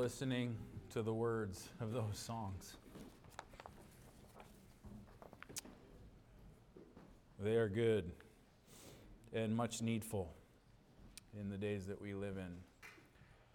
listening 0.00 0.56
to 0.88 1.02
the 1.02 1.12
words 1.12 1.68
of 1.78 1.92
those 1.92 2.18
songs. 2.18 2.78
They 7.38 7.56
are 7.56 7.68
good 7.68 8.10
and 9.34 9.54
much 9.54 9.82
needful 9.82 10.32
in 11.38 11.50
the 11.50 11.58
days 11.58 11.84
that 11.84 12.00
we 12.00 12.14
live 12.14 12.38
in. 12.38 12.56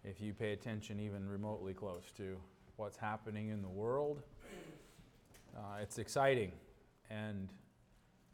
If 0.08 0.20
you 0.20 0.32
pay 0.34 0.52
attention 0.52 1.00
even 1.00 1.28
remotely 1.28 1.74
close 1.74 2.12
to 2.16 2.36
what's 2.76 2.96
happening 2.96 3.48
in 3.48 3.60
the 3.60 3.68
world, 3.68 4.22
uh, 5.56 5.78
it's 5.82 5.98
exciting 5.98 6.52
and 7.10 7.48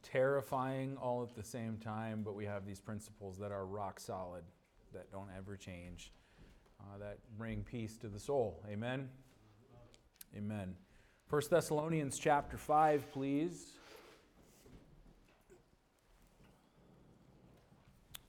terrifying 0.02 0.98
all 1.00 1.22
at 1.22 1.34
the 1.34 1.42
same 1.42 1.78
time, 1.78 2.20
but 2.22 2.34
we 2.34 2.44
have 2.44 2.66
these 2.66 2.78
principles 2.78 3.38
that 3.38 3.52
are 3.52 3.64
rock 3.64 3.98
solid, 3.98 4.44
that 4.92 5.10
don't 5.10 5.30
ever 5.34 5.56
change 5.56 6.12
uh, 6.82 6.98
that 6.98 7.18
bring 7.38 7.62
peace 7.62 7.96
to 7.98 8.08
the 8.08 8.18
soul. 8.18 8.62
Amen. 8.68 9.08
Amen. 10.36 10.74
1 11.28 11.42
Thessalonians 11.50 12.18
chapter 12.18 12.56
5, 12.56 13.12
please. 13.12 13.72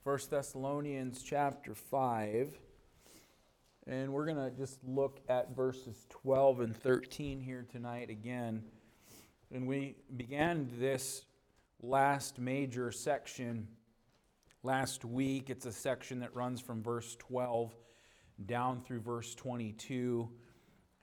1 0.04 0.18
Thessalonians 0.30 1.22
chapter 1.22 1.74
5. 1.74 2.58
And 3.86 4.12
we're 4.12 4.26
going 4.26 4.36
to 4.36 4.50
just 4.56 4.78
look 4.84 5.20
at 5.28 5.54
verses 5.54 6.06
12 6.10 6.60
and 6.60 6.76
13 6.76 7.40
here 7.40 7.66
tonight 7.70 8.10
again. 8.10 8.62
And 9.52 9.66
we 9.66 9.96
began 10.16 10.70
this 10.78 11.24
last 11.82 12.38
major 12.38 12.90
section 12.90 13.68
last 14.62 15.04
week. 15.04 15.50
It's 15.50 15.66
a 15.66 15.72
section 15.72 16.20
that 16.20 16.34
runs 16.34 16.60
from 16.60 16.82
verse 16.82 17.16
12 17.16 17.74
down 18.46 18.80
through 18.80 19.00
verse 19.00 19.34
22 19.34 20.28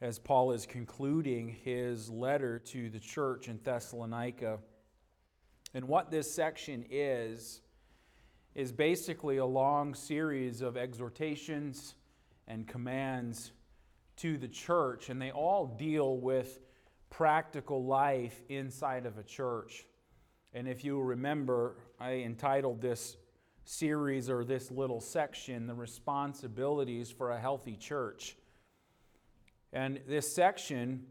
as 0.01 0.17
Paul 0.17 0.51
is 0.51 0.65
concluding 0.65 1.47
his 1.47 2.09
letter 2.09 2.57
to 2.59 2.89
the 2.89 2.99
church 2.99 3.47
in 3.47 3.59
Thessalonica. 3.63 4.59
And 5.73 5.87
what 5.87 6.09
this 6.09 6.33
section 6.33 6.85
is, 6.89 7.61
is 8.55 8.71
basically 8.71 9.37
a 9.37 9.45
long 9.45 9.93
series 9.93 10.61
of 10.61 10.75
exhortations 10.75 11.95
and 12.47 12.67
commands 12.67 13.51
to 14.17 14.37
the 14.37 14.47
church, 14.47 15.09
and 15.09 15.21
they 15.21 15.31
all 15.31 15.67
deal 15.67 16.17
with 16.17 16.59
practical 17.09 17.85
life 17.85 18.43
inside 18.49 19.05
of 19.05 19.17
a 19.17 19.23
church. 19.23 19.85
And 20.53 20.67
if 20.67 20.83
you 20.83 20.99
remember, 20.99 21.77
I 21.99 22.13
entitled 22.13 22.81
this 22.81 23.15
series 23.65 24.29
or 24.29 24.43
this 24.43 24.71
little 24.71 25.01
section, 25.01 25.67
the 25.67 25.73
responsibilities 25.73 27.11
for 27.11 27.31
a 27.31 27.39
healthy 27.39 27.75
church. 27.75 28.37
And 29.73 29.99
this 30.07 30.33
section 30.33 31.05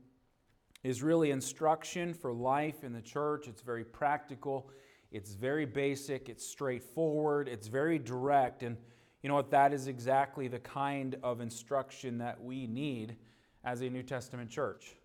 is 0.82 1.02
really 1.02 1.30
instruction 1.30 2.14
for 2.14 2.32
life 2.32 2.84
in 2.84 2.92
the 2.92 3.00
church. 3.00 3.48
It's 3.48 3.62
very 3.62 3.84
practical, 3.84 4.70
it's 5.10 5.34
very 5.34 5.66
basic, 5.66 6.28
it's 6.28 6.46
straightforward, 6.46 7.48
it's 7.48 7.68
very 7.68 7.98
direct. 7.98 8.62
And 8.62 8.76
you 9.22 9.28
know 9.28 9.34
what? 9.34 9.50
That 9.50 9.72
is 9.72 9.86
exactly 9.86 10.48
the 10.48 10.60
kind 10.60 11.16
of 11.22 11.40
instruction 11.40 12.18
that 12.18 12.42
we 12.42 12.66
need 12.66 13.16
as 13.64 13.82
a 13.82 13.90
New 13.90 14.02
Testament 14.02 14.50
church 14.50 14.96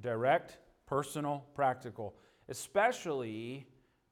direct, 0.00 0.58
personal, 0.86 1.44
practical, 1.54 2.14
especially 2.48 3.66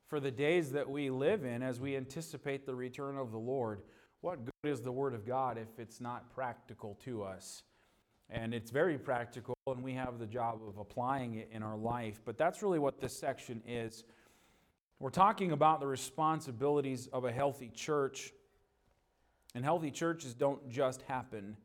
for 0.09 0.20
the 0.20 0.31
days 0.31 0.73
that 0.73 0.89
we 0.89 1.11
live 1.11 1.45
in 1.45 1.62
as 1.62 1.78
we 1.78 1.97
anticipate 1.97 2.64
the 2.64 2.75
return 2.75 3.17
of 3.17 3.31
the 3.31 3.39
Lord. 3.39 3.83
What 4.23 4.45
good 4.45 4.70
is 4.70 4.81
the 4.81 4.91
Word 4.91 5.14
of 5.14 5.27
God 5.27 5.59
if 5.59 5.78
it's 5.78 6.01
not 6.01 6.34
practical 6.34 6.98
to 7.05 7.23
us? 7.23 7.62
And 8.31 8.53
it's 8.53 8.70
very 8.70 8.98
practical, 8.98 9.55
and 9.67 9.83
we 9.83 9.95
have 9.95 10.19
the 10.19 10.27
job 10.27 10.61
of 10.67 10.79
applying 10.79 11.34
it 11.36 11.48
in 11.53 11.62
our 11.62 11.77
life. 11.77 12.20
But 12.25 12.36
that's 12.36 12.62
really 12.62 12.79
what 12.79 13.01
this 13.01 13.17
section 13.17 13.62
is. 13.67 14.05
We're 14.98 15.11
talking 15.11 15.53
about 15.53 15.81
the 15.81 15.86
responsibilities 15.86 17.07
of 17.13 17.25
a 17.25 17.33
healthy 17.33 17.70
church. 17.75 18.33
And 19.55 19.64
healthy 19.64 19.90
churches 19.90 20.35
don't 20.35 20.69
just 20.69 21.02
happen, 21.02 21.57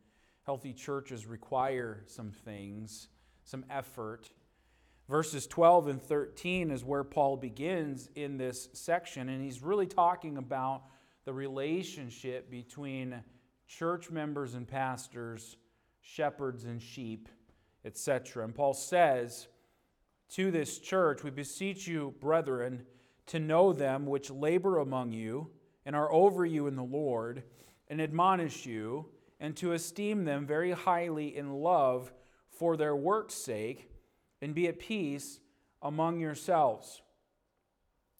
healthy 0.45 0.73
churches 0.73 1.25
require 1.25 2.03
some 2.07 2.31
things, 2.31 3.07
some 3.43 3.65
effort. 3.69 4.29
Verses 5.09 5.47
12 5.47 5.87
and 5.87 6.01
13 6.01 6.71
is 6.71 6.85
where 6.85 7.03
Paul 7.03 7.35
begins 7.35 8.09
in 8.15 8.37
this 8.37 8.69
section, 8.71 9.27
and 9.27 9.43
he's 9.43 9.61
really 9.61 9.85
talking 9.85 10.37
about 10.37 10.83
the 11.25 11.33
relationship 11.33 12.49
between 12.49 13.21
church 13.67 14.09
members 14.09 14.53
and 14.53 14.65
pastors, 14.65 15.57
shepherds 16.01 16.63
and 16.63 16.81
sheep, 16.81 17.27
etc. 17.83 18.45
And 18.45 18.55
Paul 18.55 18.73
says 18.73 19.47
to 20.31 20.51
this 20.51 20.79
church, 20.79 21.21
We 21.21 21.31
beseech 21.31 21.85
you, 21.85 22.13
brethren, 22.21 22.85
to 23.27 23.39
know 23.39 23.73
them 23.73 24.05
which 24.05 24.29
labor 24.29 24.77
among 24.79 25.11
you 25.11 25.49
and 25.85 25.97
are 25.97 26.11
over 26.13 26.45
you 26.45 26.67
in 26.67 26.77
the 26.77 26.83
Lord, 26.83 27.43
and 27.89 28.01
admonish 28.01 28.65
you, 28.65 29.09
and 29.41 29.55
to 29.57 29.73
esteem 29.73 30.23
them 30.23 30.45
very 30.45 30.71
highly 30.71 31.35
in 31.35 31.51
love 31.51 32.13
for 32.49 32.77
their 32.77 32.95
work's 32.95 33.33
sake 33.33 33.89
and 34.43 34.53
be 34.53 34.67
at 34.67 34.77
peace 34.77 35.39
among 35.81 36.19
yourselves. 36.19 37.01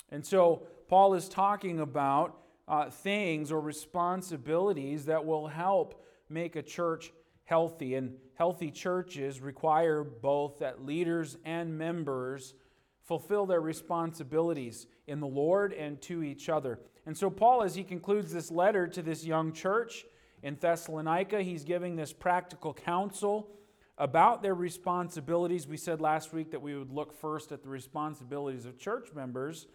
And 0.10 0.26
so, 0.26 0.68
Paul 0.88 1.16
is 1.16 1.28
talking 1.28 1.80
about 1.80 2.38
uh, 2.68 2.90
things 2.90 3.52
or 3.52 3.60
responsibilities 3.60 5.06
that 5.06 5.26
will 5.26 5.48
help 5.48 6.06
make 6.30 6.56
a 6.56 6.62
church 6.62 7.12
healthy. 7.46 7.96
And 7.96 8.16
healthy 8.36 8.72
churches 8.72 9.42
require 9.42 10.04
both 10.04 10.60
that 10.60 10.86
leaders 10.86 11.38
and 11.46 11.78
members 11.78 12.54
fulfill 13.02 13.46
their 13.46 13.62
responsibilities 13.62 14.88
in 15.08 15.20
the 15.20 15.28
Lord 15.28 15.74
and 15.74 16.02
to 16.04 16.24
each 16.24 16.48
other. 16.48 16.80
And 17.06 17.18
so, 17.18 17.30
Paul, 17.30 17.64
as 17.64 17.76
he 17.76 17.84
concludes 17.84 18.32
this 18.32 18.50
letter 18.50 18.88
to 18.88 19.02
this 19.02 19.26
young 19.26 19.52
church 19.52 20.06
in 20.42 20.56
Thessalonica, 20.56 21.42
he's 21.42 21.66
giving 21.66 21.96
this 21.96 22.14
practical 22.14 22.74
counsel 22.74 23.50
about 23.98 24.42
their 24.42 24.56
responsibilities. 24.56 25.68
We 25.68 25.78
said 25.78 26.02
last 26.02 26.34
week 26.34 26.52
that 26.52 26.62
we 26.62 26.76
would 26.76 26.92
look 26.92 27.14
first 27.14 27.52
at 27.52 27.64
the 27.64 27.70
responsibilities 27.70 28.66
of 28.66 28.78
church 28.78 29.10
members 29.14 29.68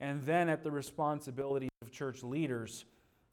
and 0.00 0.22
then 0.22 0.48
at 0.48 0.62
the 0.62 0.70
responsibilities 0.70 1.70
of 1.82 1.90
church 1.90 2.22
leaders. 2.22 2.84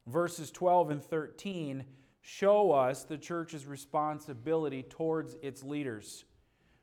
Verses 0.07 0.51
12 0.51 0.91
and 0.91 1.03
13 1.03 1.85
show 2.21 2.71
us 2.71 3.03
the 3.03 3.17
church's 3.17 3.65
responsibility 3.65 4.83
towards 4.83 5.35
its 5.41 5.63
leaders. 5.63 6.25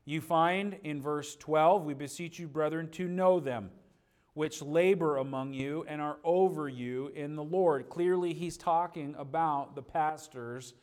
You 0.04 0.20
find 0.20 0.78
in 0.84 1.02
verse 1.02 1.36
12, 1.36 1.84
we 1.84 1.94
beseech 1.94 2.38
you, 2.38 2.48
brethren, 2.48 2.88
to 2.92 3.06
know 3.06 3.40
them, 3.40 3.70
which 4.34 4.62
labor 4.62 5.18
among 5.18 5.52
you 5.52 5.84
and 5.86 6.00
are 6.00 6.16
over 6.24 6.68
you 6.68 7.08
in 7.14 7.36
the 7.36 7.44
Lord. 7.44 7.88
Clearly, 7.88 8.32
he's 8.32 8.56
talking 8.56 9.14
about 9.18 9.74
the 9.74 9.82
pastors 9.82 10.74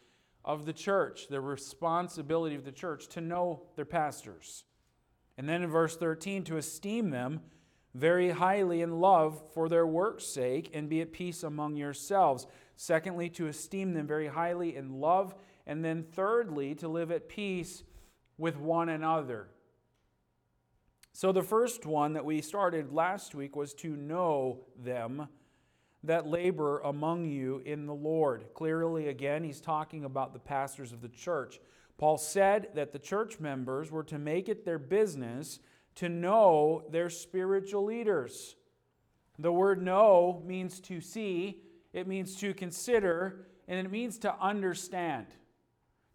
of 0.46 0.66
the 0.66 0.74
church, 0.74 1.28
the 1.28 1.42
responsibility 1.42 2.56
of 2.56 2.64
the 2.64 2.72
church 2.72 3.08
to 3.08 3.20
know 3.20 3.64
their 3.76 3.84
pastors. 3.84 4.64
And 5.38 5.50
then 5.50 5.64
in 5.64 5.70
verse 5.70 5.98
13, 5.98 6.44
to 6.46 6.58
esteem 6.58 7.10
them 7.10 7.42
very 7.96 8.30
highly 8.30 8.82
in 8.82 9.00
love 9.00 9.42
for 9.54 9.68
their 9.68 9.88
work's 9.88 10.26
sake 10.26 10.70
and 10.74 10.88
be 10.88 11.02
at 11.02 11.12
peace 11.12 11.44
among 11.44 11.76
yourselves. 11.76 12.46
Secondly, 12.76 13.30
to 13.32 13.48
esteem 13.48 13.94
them 13.94 14.06
very 14.06 14.28
highly 14.28 14.76
in 14.76 15.02
love. 15.02 15.34
And 15.66 15.84
then 15.84 16.04
thirdly, 16.04 16.76
to 16.76 16.88
live 16.88 17.12
at 17.12 17.28
peace 17.28 17.84
with 18.38 18.58
one 18.58 18.90
another. 18.90 19.48
So 21.14 21.32
the 21.32 21.42
first 21.42 21.86
one 21.86 22.14
that 22.14 22.26
we 22.26 22.42
started 22.42 22.94
last 22.94 23.34
week 23.34 23.56
was 23.56 23.74
to 23.76 23.96
know 23.96 24.60
them 24.78 25.30
that 26.08 26.28
labor 26.28 26.80
among 26.80 27.26
you 27.26 27.62
in 27.66 27.86
the 27.86 27.94
Lord. 27.94 28.46
Clearly, 28.54 29.08
again, 29.08 29.44
he's 29.44 29.62
talking 29.62 30.06
about 30.06 30.34
the 30.34 30.40
pastors 30.40 30.92
of 30.92 31.02
the 31.02 31.10
church. 31.10 31.60
Paul 31.98 32.18
said 32.18 32.70
that 32.76 32.92
the 32.92 33.00
church 33.00 33.40
members 33.40 33.92
were 33.92 34.04
to 34.04 34.20
make 34.20 34.50
it 34.50 34.66
their 34.66 34.80
business 34.80 35.60
to 35.96 36.10
know 36.10 36.84
their 36.90 37.10
spiritual 37.10 37.86
leaders. 37.86 38.56
The 39.40 39.52
word 39.52 39.82
know 39.82 40.42
means 40.46 40.80
to 40.82 41.02
see, 41.02 41.62
it 41.94 42.08
means 42.08 42.36
to 42.38 42.54
consider, 42.54 43.48
and 43.68 43.86
it 43.86 43.92
means 43.92 44.18
to 44.20 44.36
understand. 44.40 45.28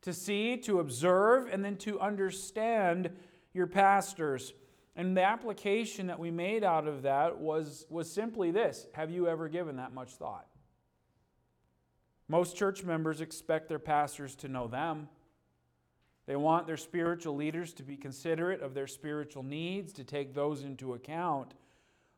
To 0.02 0.12
see, 0.12 0.56
to 0.58 0.80
observe, 0.80 1.48
and 1.50 1.64
then 1.64 1.76
to 1.78 2.00
understand 2.00 3.10
your 3.52 3.66
pastors. 3.66 4.52
And 5.00 5.16
the 5.16 5.22
application 5.22 6.08
that 6.08 6.18
we 6.18 6.30
made 6.30 6.62
out 6.62 6.86
of 6.86 7.00
that 7.04 7.38
was, 7.38 7.86
was 7.88 8.12
simply 8.12 8.50
this 8.50 8.86
Have 8.92 9.10
you 9.10 9.28
ever 9.28 9.48
given 9.48 9.76
that 9.76 9.94
much 9.94 10.10
thought? 10.10 10.46
Most 12.28 12.54
church 12.54 12.84
members 12.84 13.22
expect 13.22 13.70
their 13.70 13.78
pastors 13.78 14.36
to 14.36 14.48
know 14.48 14.68
them. 14.68 15.08
They 16.26 16.36
want 16.36 16.66
their 16.66 16.76
spiritual 16.76 17.34
leaders 17.34 17.72
to 17.74 17.82
be 17.82 17.96
considerate 17.96 18.60
of 18.60 18.74
their 18.74 18.86
spiritual 18.86 19.42
needs, 19.42 19.94
to 19.94 20.04
take 20.04 20.34
those 20.34 20.64
into 20.64 20.92
account. 20.92 21.54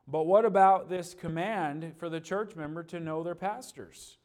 But 0.09 0.25
what 0.25 0.45
about 0.45 0.89
this 0.89 1.15
command 1.15 1.93
for 1.99 2.09
the 2.09 2.21
church 2.21 2.57
member 2.57 2.83
to 2.83 2.99
know 2.99 3.23
their 3.23 3.37
pastors? 3.37 4.19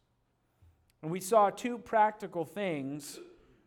And 1.03 1.11
we 1.11 1.19
saw 1.19 1.51
two 1.51 1.77
practical 1.77 2.43
things 2.43 3.19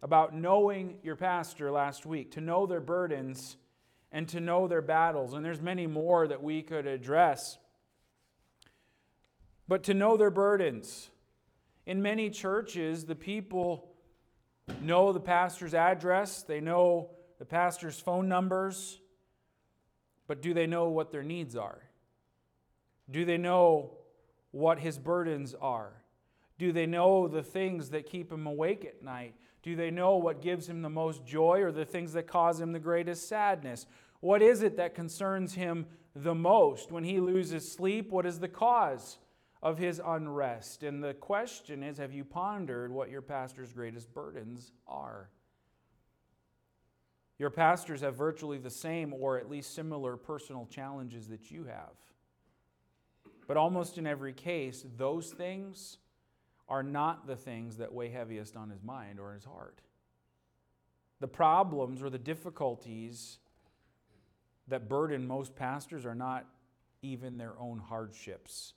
about 0.03 0.35
knowing 0.35 0.97
your 1.05 1.15
pastor 1.15 1.71
last 1.71 2.07
week, 2.07 2.33
to 2.33 2.41
know 2.41 2.67
their 2.67 2.81
burdens 2.81 3.57
and 4.13 4.29
to 4.29 4.41
know 4.41 4.67
their 4.69 4.83
battles. 4.83 5.35
And 5.35 5.45
there's 5.45 5.61
many 5.61 5.87
more 5.87 6.27
that 6.27 6.43
we 6.43 6.63
could 6.63 6.87
address. 6.87 7.59
But 9.69 9.85
to 9.85 9.95
know 9.95 10.17
their 10.17 10.31
burdens. 10.31 11.11
In 11.87 12.03
many 12.03 12.31
churches, 12.31 13.05
the 13.05 13.15
people 13.15 13.91
know 14.83 15.13
the 15.13 15.21
pastor's 15.21 15.75
address, 15.75 16.43
they 16.43 16.61
know 16.61 17.11
the 17.39 17.45
pastor's 17.45 17.99
phone 17.99 18.29
numbers, 18.29 19.01
but 20.27 20.43
do 20.43 20.55
they 20.55 20.67
know 20.67 20.91
what 20.91 21.11
their 21.11 21.23
needs 21.23 21.57
are? 21.57 21.83
Do 23.11 23.25
they 23.25 23.39
know 23.39 23.99
what 24.53 24.79
his 24.79 24.99
burdens 24.99 25.55
are? 25.61 25.93
Do 26.59 26.73
they 26.73 26.87
know 26.87 27.27
the 27.27 27.43
things 27.43 27.91
that 27.91 28.07
keep 28.07 28.31
him 28.31 28.47
awake 28.47 28.85
at 28.85 29.03
night? 29.03 29.35
Do 29.63 29.77
they 29.77 29.91
know 29.91 30.17
what 30.17 30.43
gives 30.43 30.69
him 30.69 30.83
the 30.83 30.91
most 30.91 31.27
joy 31.27 31.61
or 31.61 31.73
the 31.73 31.85
things 31.85 32.13
that 32.15 32.27
cause 32.27 32.61
him 32.61 32.73
the 32.73 32.79
greatest 32.79 33.29
sadness? 33.29 33.87
What 34.21 34.43
is 34.43 34.63
it 34.63 34.77
that 34.77 34.95
concerns 34.95 35.55
him 35.55 35.87
the 36.15 36.35
most? 36.35 36.91
When 36.91 37.05
he 37.05 37.21
loses 37.21 37.71
sleep, 37.71 38.11
what 38.11 38.27
is 38.27 38.39
the 38.39 38.49
cause 38.49 39.19
of 39.63 39.79
his 39.79 40.01
unrest? 40.05 40.83
And 40.83 41.03
the 41.03 41.15
question 41.15 41.83
is 41.83 41.99
have 41.99 42.13
you 42.13 42.25
pondered 42.25 42.91
what 42.91 43.11
your 43.11 43.23
pastor's 43.23 43.73
greatest 43.73 44.13
burdens 44.15 44.73
are? 44.87 45.29
Your 47.39 47.51
pastors 47.51 48.03
have 48.03 48.17
virtually 48.17 48.59
the 48.59 48.71
same 48.71 49.15
or 49.15 49.39
at 49.39 49.51
least 49.51 49.75
similar 49.75 50.17
personal 50.19 50.67
challenges 50.67 51.29
that 51.29 51.51
you 51.51 51.65
have. 51.65 51.95
But 53.47 53.57
almost 53.57 53.97
in 53.97 54.07
every 54.07 54.35
case, 54.35 54.85
those 54.97 55.31
things 55.31 55.99
are 56.71 56.83
not 56.85 57.27
the 57.27 57.37
things 57.37 57.77
that 57.79 57.93
weigh 57.93 58.09
heaviest 58.09 58.57
on 58.57 58.71
his 58.71 58.83
mind 58.83 59.19
or 59.19 59.35
his 59.35 59.45
heart. 59.45 59.81
The 61.19 61.29
problems 61.29 62.01
or 62.01 62.09
the 62.09 62.19
difficulties 62.19 63.39
that 64.69 64.89
burden 64.89 65.27
most 65.27 65.57
pastors 65.57 66.07
are 66.07 66.15
not 66.15 66.47
even 67.03 67.37
their 67.37 67.59
own 67.59 67.79
hardships, 67.79 68.75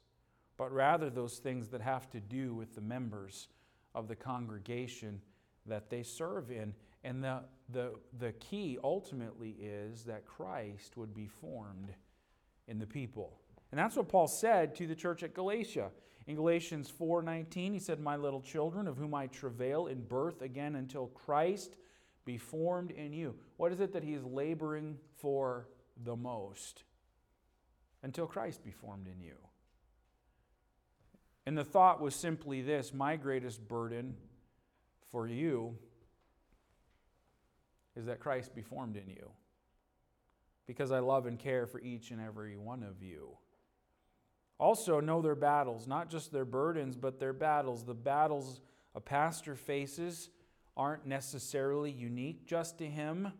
but 0.57 0.71
rather 0.71 1.09
those 1.09 1.37
things 1.37 1.69
that 1.69 1.81
have 1.81 2.09
to 2.09 2.19
do 2.19 2.55
with 2.55 2.73
the 2.73 2.81
members 2.81 3.47
of 3.93 4.07
the 4.07 4.15
congregation 4.15 5.21
that 5.67 5.89
they 5.89 6.01
serve 6.01 6.51
in. 6.51 6.73
And 7.03 7.23
the, 7.23 7.41
the, 7.69 7.93
the 8.17 8.31
key 8.33 8.79
ultimately 8.83 9.55
is 9.61 10.03
that 10.05 10.25
Christ 10.25 10.97
would 10.97 11.13
be 11.13 11.27
formed 11.27 11.93
in 12.67 12.79
the 12.79 12.87
people. 12.87 13.37
And 13.71 13.79
that's 13.79 13.95
what 13.95 14.09
Paul 14.09 14.27
said 14.27 14.75
to 14.75 14.87
the 14.87 14.95
church 14.95 15.21
at 15.21 15.33
Galatia. 15.33 15.91
In 16.25 16.35
Galatians 16.35 16.89
4:19, 16.89 17.73
he 17.73 17.79
said, 17.79 17.99
"My 17.99 18.15
little 18.15 18.41
children, 18.41 18.87
of 18.87 18.97
whom 18.97 19.13
I 19.13 19.27
travail 19.27 19.87
in 19.87 20.05
birth 20.05 20.41
again 20.41 20.75
until 20.75 21.07
Christ 21.07 21.75
be 22.23 22.37
formed 22.37 22.91
in 22.91 23.11
you." 23.11 23.37
What 23.57 23.71
is 23.71 23.79
it 23.79 23.91
that 23.91 24.03
he 24.03 24.13
is 24.13 24.23
laboring 24.23 24.99
for 25.15 25.67
the 25.97 26.15
most? 26.15 26.83
Until 28.01 28.27
Christ 28.27 28.63
be 28.63 28.71
formed 28.71 29.07
in 29.07 29.21
you. 29.21 29.37
And 31.45 31.57
the 31.57 31.65
thought 31.65 31.99
was 31.99 32.15
simply 32.15 32.61
this 32.61 32.93
my 32.93 33.17
greatest 33.17 33.67
burden 33.67 34.17
for 35.09 35.27
you 35.27 35.77
is 37.95 38.05
that 38.05 38.19
Christ 38.19 38.55
be 38.55 38.61
formed 38.61 38.95
in 38.95 39.09
you. 39.09 39.31
Because 40.65 40.91
I 40.91 40.99
love 40.99 41.25
and 41.25 41.37
care 41.37 41.67
for 41.67 41.81
each 41.81 42.11
and 42.11 42.21
every 42.21 42.57
one 42.57 42.83
of 42.83 43.03
you. 43.03 43.37
Also, 44.59 44.99
know 44.99 45.21
their 45.21 45.35
battles, 45.35 45.87
not 45.87 46.09
just 46.09 46.31
their 46.31 46.45
burdens, 46.45 46.95
but 46.95 47.19
their 47.19 47.33
battles. 47.33 47.83
The 47.83 47.93
battles 47.93 48.61
a 48.95 49.01
pastor 49.01 49.55
faces 49.55 50.29
aren't 50.77 51.05
necessarily 51.05 51.91
unique 51.91 52.45
just 52.45 52.77
to 52.77 52.85
him. 52.85 53.31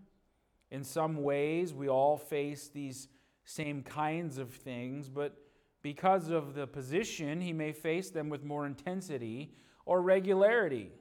In 0.72 0.84
some 0.84 1.22
ways, 1.22 1.74
we 1.74 1.88
all 1.88 2.18
face 2.18 2.70
these 2.70 3.08
same 3.46 3.84
kinds 3.84 4.38
of 4.38 4.50
things, 4.50 5.10
but 5.10 5.38
because 5.82 6.30
of 6.30 6.56
the 6.56 6.66
position, 6.66 7.42
he 7.42 7.54
may 7.54 7.74
face 7.74 8.10
them 8.10 8.30
with 8.30 8.44
more 8.44 8.66
intensity 8.66 9.54
or 9.86 10.02
regularity. 10.02 10.92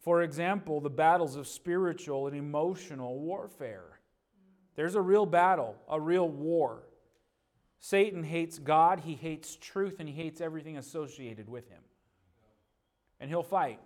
For 0.00 0.22
example, 0.22 0.80
the 0.80 0.90
battles 0.90 1.36
of 1.36 1.46
spiritual 1.46 2.26
and 2.26 2.36
emotional 2.36 3.18
warfare. 3.20 4.00
There's 4.74 4.94
a 4.94 5.02
real 5.02 5.26
battle, 5.26 5.76
a 5.88 6.00
real 6.00 6.28
war. 6.28 6.87
Satan 7.80 8.24
hates 8.24 8.58
God, 8.58 9.00
he 9.00 9.14
hates 9.14 9.56
truth, 9.56 9.96
and 9.98 10.08
he 10.08 10.14
hates 10.14 10.40
everything 10.40 10.76
associated 10.76 11.48
with 11.48 11.68
him. 11.68 11.82
And 13.20 13.30
he'll 13.30 13.42
fight 13.42 13.80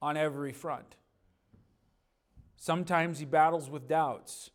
on 0.00 0.16
every 0.16 0.52
front. 0.52 0.96
Sometimes 2.56 3.18
he 3.18 3.24
battles 3.24 3.68
with 3.68 3.88
doubts. 3.88 4.50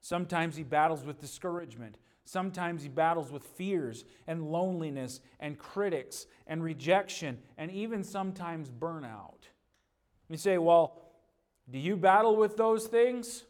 Sometimes 0.00 0.56
he 0.56 0.62
battles 0.62 1.04
with 1.04 1.20
discouragement. 1.20 1.96
Sometimes 2.24 2.82
he 2.82 2.88
battles 2.88 3.30
with 3.30 3.44
fears 3.44 4.04
and 4.26 4.50
loneliness 4.50 5.20
and 5.40 5.56
critics 5.58 6.26
and 6.46 6.62
rejection 6.62 7.38
and 7.56 7.70
even 7.70 8.02
sometimes 8.02 8.70
burnout. 8.70 9.48
You 10.28 10.36
say, 10.36 10.58
well, 10.58 11.00
do 11.70 11.78
you 11.78 11.96
battle 11.96 12.36
with 12.36 12.56
those 12.56 12.86
things? 12.86 13.44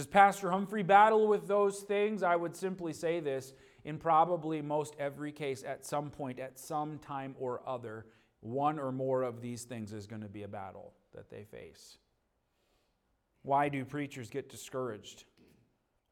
Does 0.00 0.06
Pastor 0.06 0.50
Humphrey 0.50 0.82
battle 0.82 1.28
with 1.28 1.46
those 1.46 1.80
things? 1.80 2.22
I 2.22 2.34
would 2.34 2.56
simply 2.56 2.94
say 2.94 3.20
this 3.20 3.52
in 3.84 3.98
probably 3.98 4.62
most 4.62 4.96
every 4.98 5.30
case, 5.30 5.62
at 5.62 5.84
some 5.84 6.08
point, 6.08 6.38
at 6.38 6.58
some 6.58 6.98
time 7.00 7.36
or 7.38 7.60
other, 7.66 8.06
one 8.40 8.78
or 8.78 8.92
more 8.92 9.22
of 9.22 9.42
these 9.42 9.64
things 9.64 9.92
is 9.92 10.06
going 10.06 10.22
to 10.22 10.28
be 10.28 10.42
a 10.42 10.48
battle 10.48 10.94
that 11.14 11.28
they 11.28 11.44
face. 11.44 11.98
Why 13.42 13.68
do 13.68 13.84
preachers 13.84 14.30
get 14.30 14.48
discouraged? 14.48 15.24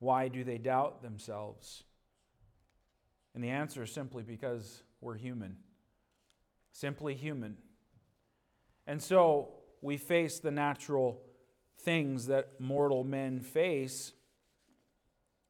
Why 0.00 0.28
do 0.28 0.44
they 0.44 0.58
doubt 0.58 1.00
themselves? 1.00 1.84
And 3.34 3.42
the 3.42 3.48
answer 3.48 3.84
is 3.84 3.90
simply 3.90 4.22
because 4.22 4.82
we're 5.00 5.16
human. 5.16 5.56
Simply 6.72 7.14
human. 7.14 7.56
And 8.86 9.00
so 9.00 9.54
we 9.80 9.96
face 9.96 10.40
the 10.40 10.50
natural 10.50 11.22
things 11.78 12.26
that 12.26 12.60
mortal 12.60 13.04
men 13.04 13.40
face. 13.40 14.12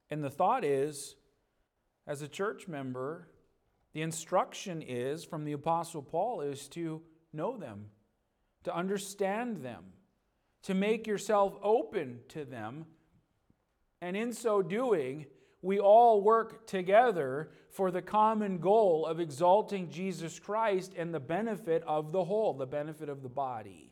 And 0.09 0.23
the 0.23 0.29
thought 0.29 0.63
is, 0.63 1.15
as 2.07 2.21
a 2.21 2.27
church 2.27 2.67
member, 2.67 3.27
the 3.93 4.01
instruction 4.01 4.81
is 4.81 5.23
from 5.23 5.45
the 5.45 5.53
Apostle 5.53 6.01
Paul 6.01 6.41
is 6.41 6.67
to 6.69 7.01
know 7.33 7.57
them, 7.57 7.85
to 8.63 8.75
understand 8.75 9.63
them, 9.63 9.85
to 10.63 10.73
make 10.73 11.07
yourself 11.07 11.57
open 11.63 12.19
to 12.29 12.45
them. 12.45 12.85
And 14.01 14.15
in 14.15 14.33
so 14.33 14.61
doing, 14.61 15.25
we 15.61 15.79
all 15.79 16.21
work 16.21 16.67
together 16.67 17.51
for 17.69 17.91
the 17.91 18.01
common 18.01 18.59
goal 18.59 19.05
of 19.05 19.19
exalting 19.19 19.89
Jesus 19.89 20.39
Christ 20.39 20.93
and 20.97 21.13
the 21.13 21.19
benefit 21.19 21.83
of 21.85 22.11
the 22.11 22.23
whole, 22.23 22.53
the 22.53 22.65
benefit 22.65 23.09
of 23.09 23.21
the 23.21 23.29
body. 23.29 23.88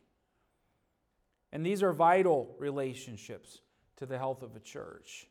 And 1.52 1.66
these 1.66 1.84
are 1.84 1.94
vital 1.94 2.56
relationships 2.60 3.62
to 3.98 4.06
the 4.06 4.18
health 4.18 4.42
of 4.42 4.56
a 4.56 4.60
church. 4.60 5.28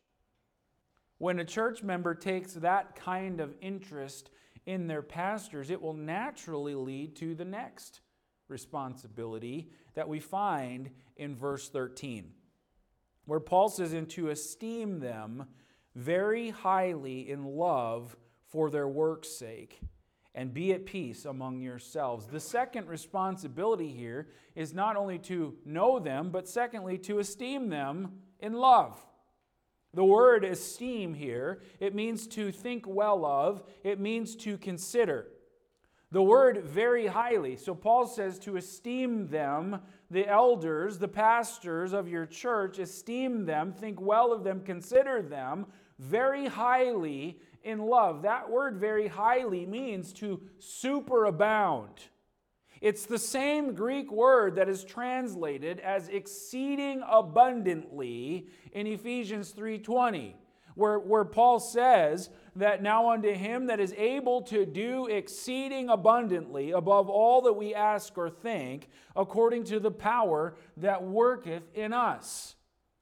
When 1.19 1.39
a 1.39 1.45
church 1.45 1.83
member 1.83 2.15
takes 2.15 2.55
that 2.55 2.97
kind 2.97 3.41
of 3.41 3.55
interest 3.61 4.31
in 4.67 4.87
their 4.87 5.03
pastors, 5.03 5.71
it 5.71 5.81
will 5.81 5.95
naturally 5.95 6.75
lead 6.75 7.17
to 7.17 7.35
the 7.35 7.45
next 7.45 8.01
responsibility 8.49 9.71
that 9.95 10.09
we 10.09 10.21
find 10.21 10.91
in 11.17 11.35
verse 11.35 11.69
13, 11.69 12.33
where 13.25 13.41
Paul 13.41 13.69
says, 13.69 13.93
And 13.93 14.09
to 14.11 14.29
esteem 14.29 15.01
them 15.01 15.47
very 15.95 16.51
highly 16.51 17.31
in 17.31 17.45
love 17.45 18.17
for 18.49 18.71
their 18.71 18.89
work's 18.89 19.31
sake 19.31 19.81
and 20.37 20.53
be 20.53 20.73
at 20.75 20.85
peace 20.85 21.25
among 21.25 21.61
yourselves. 21.63 22.27
The 22.27 22.39
second 22.39 22.89
responsibility 22.89 23.89
here 23.89 24.29
is 24.55 24.75
not 24.75 24.95
only 24.95 25.19
to 25.21 25.55
know 25.65 25.99
them, 25.99 26.31
but 26.31 26.47
secondly, 26.47 26.99
to 26.99 27.19
esteem 27.19 27.71
them 27.71 28.21
in 28.39 28.53
love. 28.53 29.05
The 29.95 30.05
word 30.05 30.45
esteem 30.45 31.15
here, 31.15 31.63
it 31.81 31.95
means 31.95 32.27
to 32.29 32.53
think 32.53 32.85
well 32.87 33.25
of, 33.25 33.63
it 33.83 33.99
means 33.99 34.37
to 34.37 34.59
consider. 34.59 35.29
The 36.13 36.23
word 36.23 36.65
very 36.65 37.07
highly. 37.07 37.57
So 37.57 37.75
Paul 37.75 38.07
says 38.07 38.39
to 38.41 38.57
esteem 38.57 39.29
them, 39.29 39.81
the 40.11 40.29
elders, 40.29 40.99
the 40.99 41.09
pastors 41.09 41.95
of 41.95 42.09
your 42.09 42.27
church, 42.27 42.79
esteem 42.79 43.47
them, 43.47 43.73
think 43.73 44.01
well 44.01 44.35
of 44.35 44.45
them, 44.45 44.61
consider 44.61 45.23
them 45.23 45.67
very 45.99 46.47
highly 46.47 47.39
in 47.63 47.79
love. 47.81 48.23
That 48.23 48.51
word 48.51 48.77
very 48.79 49.09
highly 49.09 49.67
means 49.67 50.13
to 50.15 50.41
superabound. 50.61 52.09
It's 52.81 53.07
the 53.07 53.19
same 53.19 53.75
Greek 53.75 54.13
word 54.13 54.57
that 54.57 54.69
is 54.69 54.85
translated 54.85 55.81
as 55.81 56.09
exceeding 56.09 57.03
abundantly 57.09 58.49
in 58.73 58.87
Ephesians 58.87 59.53
3:20, 59.53 60.35
where, 60.75 60.99
where 60.99 61.25
Paul 61.25 61.59
says 61.59 62.29
that 62.55 62.83
now 62.83 63.11
unto 63.11 63.33
him 63.33 63.67
that 63.67 63.81
is 63.81 63.95
able 63.95 64.43
to 64.43 64.67
do 64.67 65.07
exceeding 65.07 65.89
abundantly 65.89 66.73
above 66.73 67.09
all 67.09 67.41
that 67.43 67.55
we 67.55 67.75
ask 67.75 68.17
or 68.19 68.29
think, 68.29 68.89
according 69.15 69.65
to 69.65 69.81
the 69.81 69.91
power 69.91 70.57
that 70.77 71.03
worketh 71.03 71.63
in 71.75 71.95
us. 71.95 72.56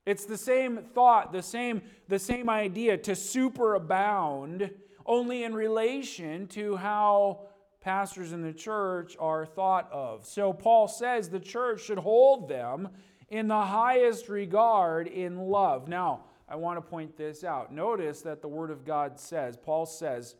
It's 0.06 0.26
the 0.26 0.36
same 0.36 0.78
thought, 0.94 1.32
the 1.32 1.42
same, 1.42 1.82
the 2.08 2.18
same 2.18 2.50
idea 2.50 2.98
to 2.98 3.12
superabound, 3.12 4.70
only 5.06 5.44
in 5.44 5.54
relation 5.54 6.46
to 6.48 6.76
how 6.76 7.46
pastors 7.80 8.32
in 8.32 8.42
the 8.42 8.52
church 8.52 9.16
are 9.18 9.46
thought 9.46 9.90
of. 9.92 10.26
So 10.26 10.52
Paul 10.52 10.88
says 10.88 11.28
the 11.28 11.40
church 11.40 11.82
should 11.82 11.98
hold 11.98 12.48
them 12.48 12.88
in 13.28 13.48
the 13.48 13.62
highest 13.62 14.28
regard 14.28 15.06
in 15.06 15.38
love. 15.38 15.88
Now, 15.88 16.24
I 16.48 16.56
want 16.56 16.76
to 16.76 16.82
point 16.82 17.16
this 17.16 17.42
out. 17.42 17.72
Notice 17.72 18.22
that 18.22 18.42
the 18.42 18.48
Word 18.48 18.70
of 18.70 18.84
God 18.84 19.18
says, 19.18 19.56
Paul 19.56 19.86
says, 19.86 20.34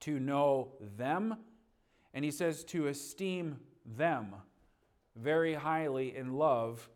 to 0.00 0.20
know 0.20 0.72
them, 0.96 1.36
and 2.14 2.24
he 2.24 2.30
says 2.30 2.62
to 2.64 2.86
esteem 2.86 3.58
them 3.84 4.34
very 5.16 5.54
highly 5.54 6.16
in 6.16 6.34
love 6.34 6.88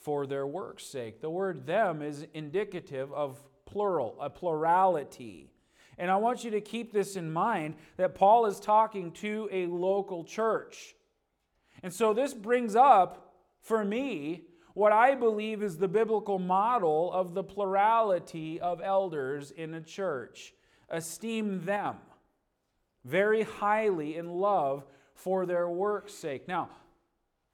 for 0.00 0.26
their 0.26 0.46
work's 0.46 0.84
sake. 0.84 1.20
The 1.20 1.30
word 1.30 1.66
them 1.66 2.02
is 2.02 2.26
indicative 2.34 3.12
of 3.12 3.38
plural, 3.66 4.16
a 4.20 4.28
plurality. 4.28 5.50
And 5.98 6.10
I 6.10 6.16
want 6.16 6.42
you 6.44 6.50
to 6.52 6.60
keep 6.60 6.92
this 6.92 7.16
in 7.16 7.30
mind 7.30 7.76
that 7.96 8.14
Paul 8.14 8.46
is 8.46 8.58
talking 8.58 9.12
to 9.12 9.48
a 9.52 9.66
local 9.66 10.24
church. 10.24 10.94
And 11.82 11.92
so 11.92 12.14
this 12.14 12.34
brings 12.34 12.74
up 12.74 13.34
for 13.60 13.84
me 13.84 14.44
what 14.72 14.92
I 14.92 15.14
believe 15.14 15.62
is 15.62 15.76
the 15.76 15.88
biblical 15.88 16.38
model 16.38 17.12
of 17.12 17.34
the 17.34 17.44
plurality 17.44 18.58
of 18.60 18.80
elders 18.82 19.50
in 19.50 19.74
a 19.74 19.80
church. 19.80 20.54
Esteem 20.88 21.64
them 21.64 21.96
very 23.04 23.42
highly 23.42 24.16
in 24.16 24.28
love 24.28 24.84
for 25.14 25.44
their 25.44 25.68
work's 25.68 26.14
sake. 26.14 26.48
Now, 26.48 26.70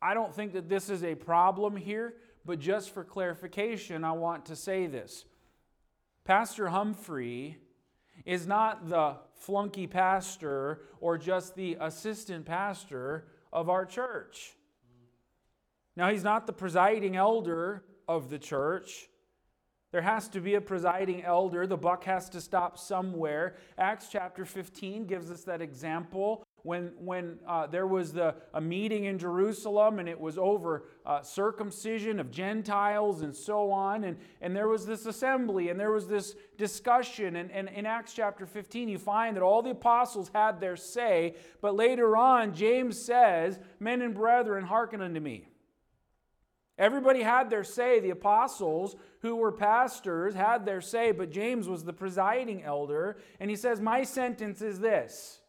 I 0.01 0.15
don't 0.15 0.35
think 0.35 0.53
that 0.53 0.69
this 0.69 0.89
is 0.89 1.03
a 1.03 1.15
problem 1.15 1.77
here, 1.77 2.15
but 2.47 2.61
just 2.61 2.91
for 2.91 3.05
clarification, 3.05 4.05
I 4.05 4.13
want 4.13 4.47
to 4.47 4.57
say 4.57 4.87
this. 4.87 5.25
Pastor 6.25 6.69
Humphrey 6.69 7.59
is 8.25 8.47
not 8.47 8.89
the 8.89 9.17
flunky 9.35 9.87
pastor 9.87 10.83
or 11.01 11.19
just 11.19 11.55
the 11.57 11.77
assistant 11.81 12.47
pastor 12.47 13.27
of 13.53 13.69
our 13.69 13.85
church. 13.85 14.55
Now, 15.97 16.11
he's 16.11 16.25
not 16.25 16.47
the 16.47 16.53
presiding 16.53 17.17
elder 17.17 17.85
of 18.07 18.31
the 18.31 18.39
church. 18.39 19.09
There 19.93 20.03
has 20.03 20.29
to 20.29 20.41
be 20.41 20.55
a 20.55 20.61
presiding 20.61 21.25
elder. 21.25 21.67
The 21.67 21.77
buck 21.77 22.05
has 22.05 22.29
to 22.31 22.41
stop 22.41 22.79
somewhere. 22.79 23.57
Acts 23.79 24.09
chapter 24.11 24.45
15 24.45 25.07
gives 25.07 25.31
us 25.31 25.45
that 25.45 25.63
example 25.63 26.45
when, 26.67 26.91
when 26.99 27.39
uh, 27.47 27.69
there 27.69 27.87
was 27.87 28.13
the, 28.13 28.35
a 28.53 28.61
meeting 28.61 29.05
in 29.05 29.19
Jerusalem 29.19 30.01
and 30.01 30.09
it 30.09 30.21
was 30.21 30.37
over 30.37 30.83
uh, 31.07 31.23
circumcision 31.23 32.19
of 32.19 32.33
Gentiles 32.33 33.23
and 33.23 33.35
so 33.35 33.71
on. 33.71 34.03
And, 34.03 34.19
and 34.41 34.55
there 34.55 34.67
was 34.67 34.85
this 34.85 35.07
assembly 35.07 35.69
and 35.69 35.79
there 35.79 35.93
was 35.93 36.09
this 36.09 36.35
discussion. 36.59 37.37
And, 37.37 37.53
and 37.53 37.69
in 37.69 37.87
Acts 37.87 38.13
chapter 38.15 38.47
15, 38.47 38.89
you 38.89 38.99
find 38.99 39.37
that 39.37 39.45
all 39.45 39.63
the 39.63 39.71
apostles 39.71 40.29
had 40.35 40.61
their 40.61 40.77
say. 40.77 41.37
But 41.61 41.77
later 41.77 42.17
on, 42.17 42.53
James 42.53 43.01
says, 43.01 43.61
Men 43.79 44.03
and 44.03 44.13
brethren, 44.13 44.65
hearken 44.65 45.01
unto 45.01 45.21
me. 45.21 45.49
Everybody 46.79 47.23
had 47.23 47.49
their 47.49 47.65
say. 47.65 48.01
The 48.01 48.11
apostles, 48.11 48.97
who 49.23 49.37
were 49.37 49.53
pastors, 49.53 50.35
had 50.35 50.67
their 50.67 50.81
say, 50.81 51.13
but 51.13 51.31
James 51.31 51.69
was 51.69 51.85
the 51.85 51.93
presiding 51.93 52.65
elder. 52.65 53.19
And 53.39 53.49
he 53.49 53.57
says, 53.57 53.81
My 53.81 54.03
sentence 54.03 54.61
is 54.61 54.81
this. 54.81 55.41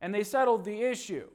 And 0.00 0.14
they 0.14 0.24
settled 0.24 0.64
the 0.64 0.82
issue. 0.82 1.28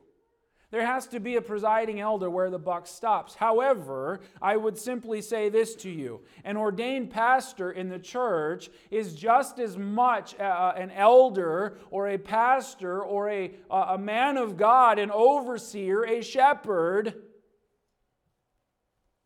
There 0.72 0.86
has 0.86 1.08
to 1.08 1.20
be 1.20 1.36
a 1.36 1.42
presiding 1.42 2.02
elder 2.02 2.30
where 2.30 2.50
the 2.50 2.60
buck 2.60 2.86
stops. 2.86 3.36
However, 3.36 4.20
I 4.42 4.58
would 4.58 4.78
simply 4.78 5.22
say 5.22 5.48
this 5.48 5.76
to 5.76 5.90
you 5.90 6.22
an 6.44 6.58
ordained 6.58 7.12
pastor 7.12 7.72
in 7.72 7.88
the 7.88 7.98
church 8.00 8.70
is 8.92 9.16
just 9.16 9.58
as 9.60 9.78
much 9.78 10.34
a, 10.34 10.74
an 10.76 10.92
elder 10.92 11.78
or 11.92 12.10
a 12.10 12.18
pastor 12.18 13.02
or 13.02 13.30
a, 13.30 13.52
uh, 13.70 13.86
a 13.90 13.98
man 13.98 14.38
of 14.38 14.58
God, 14.58 15.00
an 15.00 15.12
overseer, 15.12 16.04
a 16.04 16.22
shepherd 16.22 17.14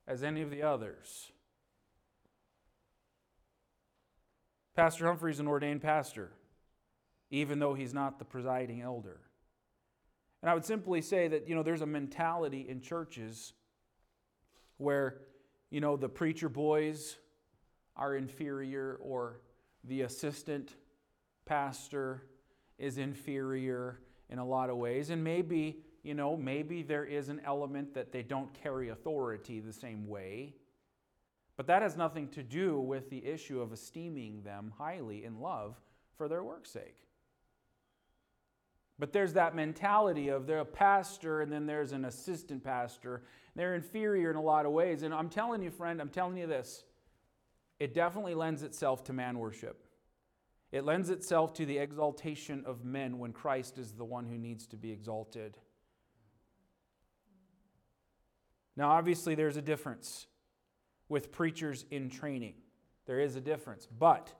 as 0.07 0.23
any 0.23 0.41
of 0.41 0.51
the 0.51 0.61
others. 0.61 1.31
Pastor 4.75 5.07
Humphrey's 5.07 5.39
an 5.39 5.47
ordained 5.47 5.81
pastor, 5.81 6.31
even 7.31 7.59
though 7.59 7.73
he's 7.73 7.93
not 7.93 8.19
the 8.19 8.25
presiding 8.25 8.81
elder. 8.81 9.19
And 10.41 10.49
I 10.49 10.53
would 10.53 10.65
simply 10.65 11.01
say 11.01 11.27
that, 11.27 11.47
you 11.47 11.55
know, 11.55 11.63
there's 11.63 11.81
a 11.81 11.85
mentality 11.85 12.65
in 12.69 12.81
churches 12.81 13.53
where, 14.77 15.21
you 15.69 15.81
know, 15.81 15.97
the 15.97 16.09
preacher 16.09 16.49
boys 16.49 17.17
are 17.95 18.15
inferior 18.15 18.97
or 19.01 19.41
the 19.83 20.01
assistant 20.01 20.75
pastor 21.45 22.23
is 22.77 22.97
inferior 22.97 23.99
in 24.29 24.39
a 24.39 24.45
lot 24.45 24.69
of 24.69 24.77
ways. 24.77 25.09
And 25.09 25.23
maybe 25.23 25.83
you 26.03 26.13
know, 26.13 26.37
maybe 26.37 26.81
there 26.81 27.05
is 27.05 27.29
an 27.29 27.41
element 27.45 27.93
that 27.93 28.11
they 28.11 28.23
don't 28.23 28.53
carry 28.53 28.89
authority 28.89 29.59
the 29.59 29.73
same 29.73 30.07
way. 30.07 30.55
But 31.57 31.67
that 31.67 31.81
has 31.81 31.97
nothing 31.97 32.29
to 32.29 32.43
do 32.43 32.79
with 32.79 33.09
the 33.09 33.25
issue 33.25 33.61
of 33.61 33.73
esteeming 33.73 34.43
them 34.43 34.73
highly 34.77 35.25
in 35.25 35.41
love 35.41 35.75
for 36.17 36.29
their 36.29 36.43
work's 36.43 36.71
sake. 36.71 37.08
But 38.99 39.13
there's 39.13 39.33
that 39.33 39.55
mentality 39.55 40.27
of 40.27 40.45
they're 40.45 40.59
a 40.59 40.65
pastor 40.65 41.41
and 41.41 41.51
then 41.51 41.65
there's 41.65 41.93
an 41.93 42.03
assistant 42.05 42.63
pastor. 42.63 43.23
They're 43.55 43.73
inferior 43.73 44.29
in 44.29 44.35
a 44.35 44.41
lot 44.41 44.65
of 44.65 44.73
ways. 44.73 45.03
And 45.03 45.13
I'm 45.13 45.29
telling 45.29 45.63
you, 45.63 45.71
friend, 45.71 46.01
I'm 46.01 46.09
telling 46.09 46.37
you 46.37 46.47
this 46.47 46.83
it 47.79 47.93
definitely 47.93 48.35
lends 48.35 48.61
itself 48.61 49.05
to 49.05 49.13
man 49.13 49.39
worship. 49.39 49.85
It 50.71 50.83
lends 50.83 51.09
itself 51.09 51.53
to 51.53 51.65
the 51.65 51.77
exaltation 51.77 52.63
of 52.65 52.83
men 52.83 53.17
when 53.17 53.31
Christ 53.31 53.77
is 53.77 53.93
the 53.93 54.03
one 54.03 54.25
who 54.25 54.37
needs 54.37 54.67
to 54.67 54.77
be 54.77 54.91
exalted. 54.91 55.57
Now, 58.75 58.91
obviously, 58.91 59.33
there's 59.33 59.57
a 59.57 59.61
difference 59.61 60.27
with 61.07 61.31
preachers 61.31 61.85
in 61.89 62.09
training. 62.09 62.53
There 63.07 63.19
is 63.19 63.35
a 63.35 63.41
difference. 63.41 63.87
But 63.87 64.31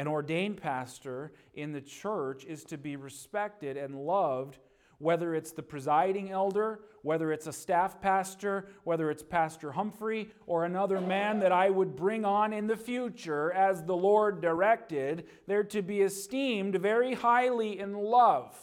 an 0.00 0.08
ordained 0.08 0.56
pastor 0.56 1.30
in 1.52 1.72
the 1.72 1.80
church 1.82 2.46
is 2.46 2.64
to 2.64 2.78
be 2.78 2.96
respected 2.96 3.76
and 3.76 3.94
loved, 3.94 4.58
whether 4.96 5.34
it's 5.34 5.52
the 5.52 5.62
presiding 5.62 6.30
elder, 6.30 6.80
whether 7.02 7.30
it's 7.30 7.46
a 7.46 7.52
staff 7.52 8.00
pastor, 8.00 8.66
whether 8.84 9.10
it's 9.10 9.22
Pastor 9.22 9.72
Humphrey, 9.72 10.30
or 10.46 10.64
another 10.64 11.02
man 11.02 11.40
that 11.40 11.52
I 11.52 11.68
would 11.68 11.96
bring 11.96 12.24
on 12.24 12.54
in 12.54 12.66
the 12.66 12.78
future 12.78 13.52
as 13.52 13.82
the 13.82 13.94
Lord 13.94 14.40
directed. 14.40 15.26
They're 15.46 15.64
to 15.64 15.82
be 15.82 16.00
esteemed 16.00 16.76
very 16.76 17.12
highly 17.12 17.78
in 17.78 17.92
love. 17.92 18.56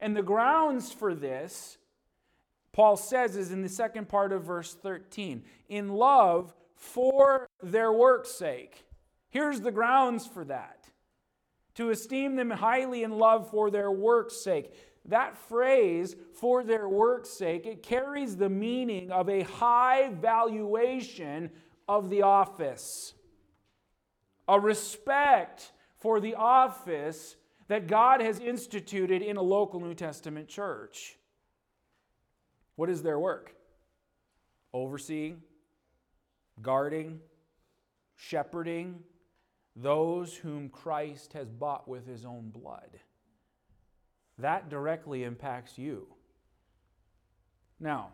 And 0.00 0.16
the 0.16 0.22
grounds 0.22 0.92
for 0.92 1.14
this 1.14 1.76
Paul 2.72 2.96
says 2.96 3.36
is 3.36 3.52
in 3.52 3.60
the 3.60 3.68
second 3.68 4.08
part 4.08 4.32
of 4.32 4.44
verse 4.44 4.72
13 4.72 5.44
in 5.68 5.90
love 5.90 6.54
for 6.74 7.46
their 7.62 7.92
work's 7.92 8.30
sake. 8.30 8.86
Here's 9.32 9.62
the 9.62 9.72
grounds 9.72 10.26
for 10.26 10.44
that 10.44 10.90
to 11.76 11.88
esteem 11.88 12.36
them 12.36 12.50
highly 12.50 13.02
in 13.02 13.12
love 13.12 13.50
for 13.50 13.70
their 13.70 13.90
work's 13.90 14.36
sake. 14.36 14.74
That 15.06 15.38
phrase, 15.38 16.14
for 16.34 16.62
their 16.62 16.86
work's 16.86 17.30
sake, 17.30 17.64
it 17.64 17.82
carries 17.82 18.36
the 18.36 18.50
meaning 18.50 19.10
of 19.10 19.30
a 19.30 19.42
high 19.42 20.10
valuation 20.10 21.50
of 21.88 22.10
the 22.10 22.20
office, 22.20 23.14
a 24.46 24.60
respect 24.60 25.72
for 25.96 26.20
the 26.20 26.34
office 26.34 27.36
that 27.68 27.86
God 27.86 28.20
has 28.20 28.38
instituted 28.38 29.22
in 29.22 29.38
a 29.38 29.42
local 29.42 29.80
New 29.80 29.94
Testament 29.94 30.48
church. 30.48 31.16
What 32.76 32.90
is 32.90 33.02
their 33.02 33.18
work? 33.18 33.54
Overseeing, 34.74 35.40
guarding, 36.60 37.20
shepherding 38.14 39.00
those 39.74 40.34
whom 40.34 40.68
Christ 40.68 41.32
has 41.32 41.48
bought 41.50 41.88
with 41.88 42.06
his 42.06 42.24
own 42.24 42.50
blood. 42.50 42.98
That 44.38 44.68
directly 44.68 45.24
impacts 45.24 45.78
you. 45.78 46.06
Now, 47.80 48.10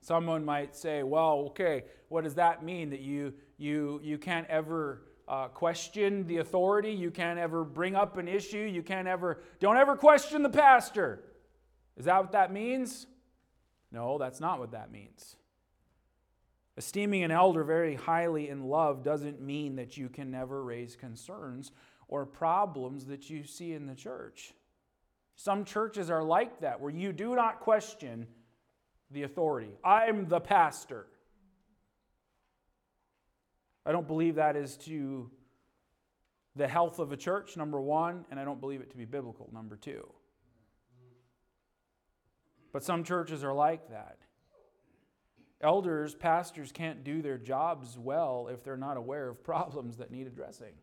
someone 0.00 0.44
might 0.44 0.74
say, 0.76 1.02
well, 1.02 1.46
okay, 1.48 1.84
what 2.08 2.24
does 2.24 2.34
that 2.34 2.64
mean? 2.64 2.90
That 2.90 3.00
you, 3.00 3.34
you, 3.56 4.00
you 4.02 4.18
can't 4.18 4.46
ever 4.48 5.02
uh, 5.26 5.48
question 5.48 6.26
the 6.26 6.38
authority, 6.38 6.90
you 6.90 7.10
can't 7.10 7.38
ever 7.38 7.64
bring 7.64 7.94
up 7.94 8.18
an 8.18 8.28
issue, 8.28 8.58
you 8.58 8.82
can't 8.82 9.08
ever, 9.08 9.40
don't 9.60 9.76
ever 9.76 9.96
question 9.96 10.42
the 10.42 10.50
pastor. 10.50 11.24
Is 11.96 12.04
that 12.04 12.20
what 12.20 12.32
that 12.32 12.52
means? 12.52 13.06
No, 13.90 14.18
that's 14.18 14.40
not 14.40 14.58
what 14.58 14.72
that 14.72 14.90
means. 14.90 15.36
Esteeming 16.76 17.22
an 17.22 17.30
elder 17.30 17.62
very 17.62 17.94
highly 17.94 18.48
in 18.48 18.64
love 18.64 19.04
doesn't 19.04 19.40
mean 19.40 19.76
that 19.76 19.96
you 19.96 20.08
can 20.08 20.30
never 20.30 20.62
raise 20.62 20.96
concerns 20.96 21.70
or 22.08 22.26
problems 22.26 23.06
that 23.06 23.30
you 23.30 23.44
see 23.44 23.72
in 23.72 23.86
the 23.86 23.94
church. 23.94 24.52
Some 25.36 25.64
churches 25.64 26.10
are 26.10 26.22
like 26.22 26.60
that, 26.60 26.80
where 26.80 26.92
you 26.92 27.12
do 27.12 27.34
not 27.34 27.60
question 27.60 28.26
the 29.10 29.22
authority. 29.22 29.76
I'm 29.84 30.26
the 30.26 30.40
pastor. 30.40 31.06
I 33.86 33.92
don't 33.92 34.06
believe 34.06 34.36
that 34.36 34.56
is 34.56 34.76
to 34.78 35.30
the 36.56 36.66
health 36.66 36.98
of 36.98 37.12
a 37.12 37.16
church, 37.16 37.56
number 37.56 37.80
one, 37.80 38.24
and 38.30 38.38
I 38.38 38.44
don't 38.44 38.60
believe 38.60 38.80
it 38.80 38.90
to 38.90 38.96
be 38.96 39.04
biblical, 39.04 39.48
number 39.52 39.76
two. 39.76 40.08
But 42.72 42.82
some 42.82 43.04
churches 43.04 43.44
are 43.44 43.52
like 43.52 43.90
that. 43.90 44.18
Elders, 45.60 46.14
pastors 46.14 46.72
can't 46.72 47.04
do 47.04 47.22
their 47.22 47.38
jobs 47.38 47.96
well 47.98 48.48
if 48.52 48.62
they're 48.62 48.76
not 48.76 48.96
aware 48.96 49.28
of 49.28 49.42
problems 49.42 49.96
that 49.96 50.10
need 50.10 50.26
addressing. 50.26 50.74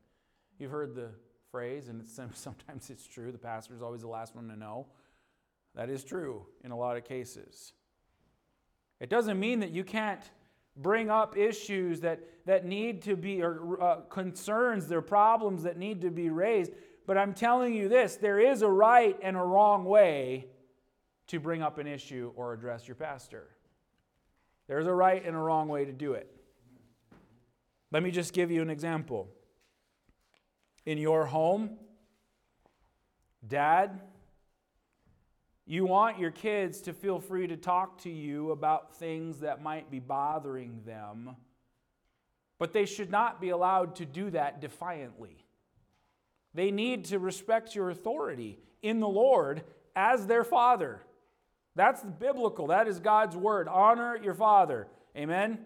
You've 0.57 0.71
heard 0.71 0.95
the 0.95 1.09
phrase, 1.51 1.89
and 1.89 2.01
it's, 2.01 2.13
sometimes 2.39 2.89
it's 2.89 3.05
true, 3.05 3.31
the 3.31 3.37
pastor 3.37 3.75
is 3.75 3.81
always 3.81 4.01
the 4.01 4.07
last 4.07 4.35
one 4.35 4.47
to 4.47 4.55
know. 4.55 4.87
That 5.75 5.89
is 5.89 6.03
true 6.03 6.45
in 6.63 6.71
a 6.71 6.77
lot 6.77 6.97
of 6.97 7.05
cases. 7.05 7.73
It 8.99 9.09
doesn't 9.09 9.39
mean 9.39 9.61
that 9.61 9.71
you 9.71 9.83
can't 9.83 10.21
bring 10.77 11.09
up 11.09 11.37
issues 11.37 12.01
that, 12.01 12.19
that 12.45 12.65
need 12.65 13.01
to 13.03 13.15
be, 13.15 13.41
or 13.41 13.81
uh, 13.81 13.95
concerns, 14.09 14.87
there 14.87 14.99
are 14.99 15.03
problems 15.03 15.63
that 15.63 15.77
need 15.77 16.01
to 16.01 16.11
be 16.11 16.29
raised. 16.29 16.71
But 17.07 17.17
I'm 17.17 17.33
telling 17.33 17.73
you 17.73 17.89
this 17.89 18.15
there 18.15 18.39
is 18.39 18.61
a 18.61 18.69
right 18.69 19.17
and 19.21 19.35
a 19.35 19.41
wrong 19.41 19.85
way 19.85 20.47
to 21.27 21.39
bring 21.39 21.61
up 21.61 21.77
an 21.77 21.87
issue 21.87 22.31
or 22.35 22.53
address 22.53 22.87
your 22.87 22.95
pastor. 22.95 23.49
There's 24.71 24.87
a 24.87 24.93
right 24.93 25.21
and 25.25 25.35
a 25.35 25.39
wrong 25.39 25.67
way 25.67 25.83
to 25.83 25.91
do 25.91 26.13
it. 26.13 26.33
Let 27.91 28.03
me 28.03 28.09
just 28.09 28.31
give 28.31 28.51
you 28.51 28.61
an 28.61 28.69
example. 28.69 29.27
In 30.85 30.97
your 30.97 31.25
home, 31.25 31.71
dad, 33.45 33.99
you 35.65 35.85
want 35.85 36.19
your 36.19 36.31
kids 36.31 36.79
to 36.83 36.93
feel 36.93 37.19
free 37.19 37.47
to 37.47 37.57
talk 37.57 37.97
to 38.03 38.09
you 38.09 38.51
about 38.51 38.95
things 38.95 39.39
that 39.39 39.61
might 39.61 39.91
be 39.91 39.99
bothering 39.99 40.83
them, 40.85 41.35
but 42.57 42.71
they 42.71 42.85
should 42.85 43.11
not 43.11 43.41
be 43.41 43.49
allowed 43.49 43.97
to 43.97 44.05
do 44.05 44.29
that 44.29 44.61
defiantly. 44.61 45.35
They 46.53 46.71
need 46.71 47.03
to 47.07 47.19
respect 47.19 47.75
your 47.75 47.89
authority 47.89 48.57
in 48.81 49.01
the 49.01 49.09
Lord 49.09 49.63
as 49.97 50.27
their 50.27 50.45
father. 50.45 51.01
That's 51.75 52.03
biblical. 52.03 52.67
That 52.67 52.87
is 52.87 52.99
God's 52.99 53.35
word. 53.35 53.67
Honor 53.67 54.17
your 54.21 54.33
father. 54.33 54.87
Amen? 55.15 55.59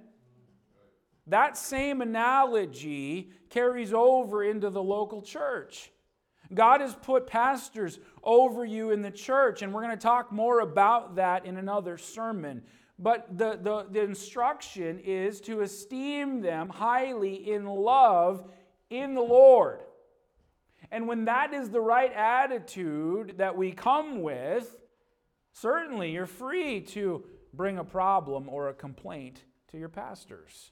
That 1.28 1.58
same 1.58 2.02
analogy 2.02 3.32
carries 3.50 3.94
over 3.94 4.44
into 4.44 4.70
the 4.70 4.84
local 4.84 5.22
church. 5.22 5.92
God 6.54 6.82
has 6.82 6.94
put 6.94 7.26
pastors 7.26 8.00
over 8.24 8.64
you 8.64 8.92
in 8.92 9.02
the 9.02 9.10
church, 9.10 9.64
and 9.64 9.74
we're 9.74 9.82
going 9.82 9.98
to 9.98 10.02
talk 10.02 10.32
more 10.32 10.60
about 10.60 11.16
that 11.16 11.46
in 11.46 11.58
another 11.58 11.98
sermon. 11.98 12.62
But 13.00 13.38
the, 13.38 13.60
the, 13.62 13.88
the 13.90 14.02
instruction 14.04 15.00
is 15.00 15.42
to 15.42 15.62
esteem 15.62 16.42
them 16.42 16.70
highly 16.70 17.52
in 17.52 17.66
love 17.66 18.50
in 18.90 19.16
the 19.16 19.22
Lord. 19.22 19.80
And 20.92 21.08
when 21.08 21.26
that 21.26 21.54
is 21.54 21.70
the 21.70 21.82
right 21.82 22.14
attitude 22.14 23.36
that 23.38 23.58
we 23.58 23.72
come 23.72 24.22
with, 24.22 24.76
certainly 25.56 26.12
you're 26.12 26.26
free 26.26 26.82
to 26.82 27.24
bring 27.54 27.78
a 27.78 27.84
problem 27.84 28.50
or 28.50 28.70
a 28.70 28.74
complaint 28.74 29.42
to 29.72 29.78
your 29.78 29.90
pastors. 29.90 30.72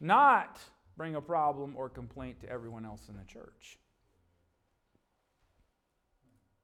Not 0.00 0.60
bring 0.96 1.16
a 1.16 1.20
problem 1.20 1.74
or 1.76 1.88
complaint 1.88 2.40
to 2.40 2.48
everyone 2.48 2.84
else 2.84 3.08
in 3.08 3.16
the 3.16 3.24
church. 3.24 3.78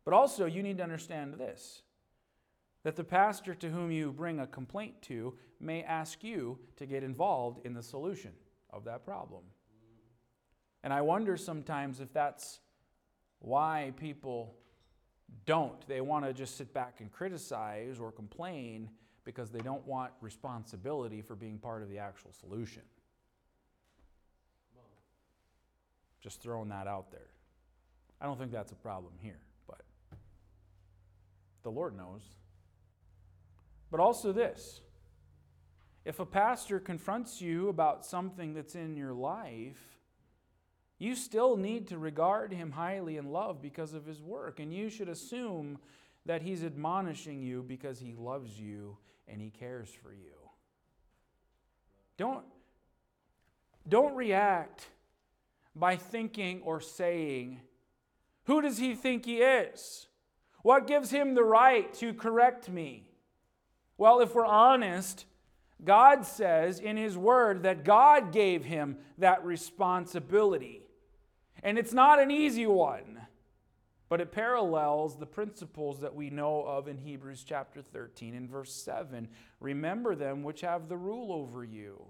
But 0.05 0.15
also, 0.15 0.47
you 0.47 0.63
need 0.63 0.79
to 0.79 0.83
understand 0.83 1.35
this 1.35 1.83
that 2.83 2.97
the 2.97 3.05
pastor 3.05 3.55
to 3.55 3.69
whom 3.69 3.91
you 3.91 4.11
bring 4.11 4.41
a 4.41 4.47
complaint 4.47 5.03
to 5.03 5.35
may 5.61 5.83
ask 5.83 6.25
you 6.25 6.59
to 6.77 6.87
get 6.87 7.03
involved 7.03 7.61
in 7.67 7.75
the 7.75 7.83
solution 7.83 8.33
of 8.71 8.85
that 8.85 9.05
problem. 9.05 9.43
And 10.83 10.91
I 10.91 11.03
wonder 11.03 11.37
sometimes 11.37 12.01
if 12.01 12.11
that's 12.15 12.61
why 13.41 13.93
people 13.97 14.55
don't. 15.47 15.87
They 15.89 16.01
want 16.01 16.25
to 16.25 16.33
just 16.33 16.57
sit 16.57 16.73
back 16.73 17.01
and 17.01 17.11
criticize 17.11 17.99
or 17.99 18.13
complain 18.13 18.91
because 19.25 19.51
they 19.51 19.61
don't 19.61 19.87
want 19.87 20.13
responsibility 20.21 21.23
for 21.23 21.35
being 21.35 21.59
part 21.59 21.83
of 21.83 21.89
the 21.89 21.99
actual 21.99 22.33
solution. 22.33 22.83
Just 26.21 26.43
throwing 26.43 26.69
that 26.69 26.87
out 26.87 27.11
there. 27.11 27.29
I 28.21 28.27
don't 28.27 28.39
think 28.39 28.53
that's 28.53 28.73
a 28.73 28.77
problem 28.77 29.15
here, 29.21 29.41
but 29.67 29.81
the 31.63 31.71
Lord 31.71 31.97
knows. 31.97 32.23
But 33.91 34.01
also, 34.01 34.33
this 34.33 34.83
if 36.05 36.19
a 36.19 36.27
pastor 36.27 36.81
confronts 36.81 37.41
you 37.41 37.69
about 37.69 38.07
something 38.07 38.55
that's 38.55 38.75
in 38.75 38.97
your 38.97 39.13
life, 39.13 39.90
you 41.01 41.17
still 41.17 41.57
need 41.57 41.89
to 41.89 41.99
regard 41.99 42.53
him 42.53 42.71
highly 42.71 43.17
in 43.17 43.33
love 43.33 43.63
because 43.63 43.95
of 43.95 44.05
his 44.05 44.23
work. 44.23 44.61
And 44.61 44.73
you 44.73 44.91
should 44.91 45.09
assume 45.09 45.79
that 46.27 46.43
he's 46.43 46.63
admonishing 46.63 47.43
you 47.43 47.65
because 47.67 47.99
he 47.99 48.15
loves 48.15 48.61
you 48.61 48.99
and 49.27 49.41
he 49.41 49.49
cares 49.49 49.89
for 49.89 50.13
you. 50.13 50.37
Don't, 52.19 52.45
don't 53.89 54.15
react 54.15 54.89
by 55.75 55.97
thinking 55.97 56.61
or 56.65 56.83
saying, 56.83 57.63
Who 58.45 58.61
does 58.61 58.77
he 58.77 58.95
think 58.95 59.25
he 59.25 59.39
is? 59.39 60.07
What 60.63 60.87
gives 60.87 61.11
him 61.11 61.35
the 61.35 61.45
right 61.45 61.93
to 61.95 62.13
correct 62.13 62.69
me? 62.69 63.09
Well, 63.97 64.21
if 64.21 64.35
we're 64.35 64.45
honest, 64.45 65.25
God 65.83 66.27
says 66.27 66.79
in 66.79 66.99
His 66.99 67.17
Word 67.17 67.63
that 67.63 67.85
God 67.85 68.33
gave 68.33 68.67
him 68.67 68.99
that 69.17 69.43
responsibility. 69.47 70.83
And 71.63 71.79
it's 71.79 71.93
not 71.93 72.21
an 72.21 72.31
easy 72.31 72.67
one, 72.67 73.21
but 74.09 74.21
it 74.21 74.33
parallels 74.33 75.17
the 75.17 75.27
principles 75.27 76.01
that 76.01 76.15
we 76.15 76.31
know 76.31 76.63
of 76.63 76.89
in 76.89 76.99
Hebrews 76.99 77.45
chapter 77.47 77.83
13 77.83 78.35
and 78.35 78.49
verse 78.49 78.73
7. 78.73 79.29
Remember 79.61 80.15
them 80.15 80.43
which 80.43 80.63
have 80.63 80.89
the 80.89 80.97
rule 80.97 81.33
over 81.33 81.65
you 81.65 82.07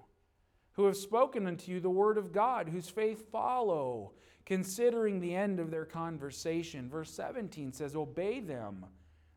who 0.80 0.86
have 0.86 0.96
spoken 0.96 1.46
unto 1.46 1.70
you 1.72 1.78
the 1.78 1.90
word 1.90 2.16
of 2.16 2.32
God, 2.32 2.68
whose 2.68 2.88
faith 2.88 3.30
follow, 3.30 4.12
considering 4.46 5.20
the 5.20 5.34
end 5.34 5.60
of 5.60 5.70
their 5.70 5.84
conversation. 5.84 6.88
Verse 6.88 7.10
17 7.10 7.72
says, 7.72 7.94
Obey 7.94 8.40
them 8.40 8.86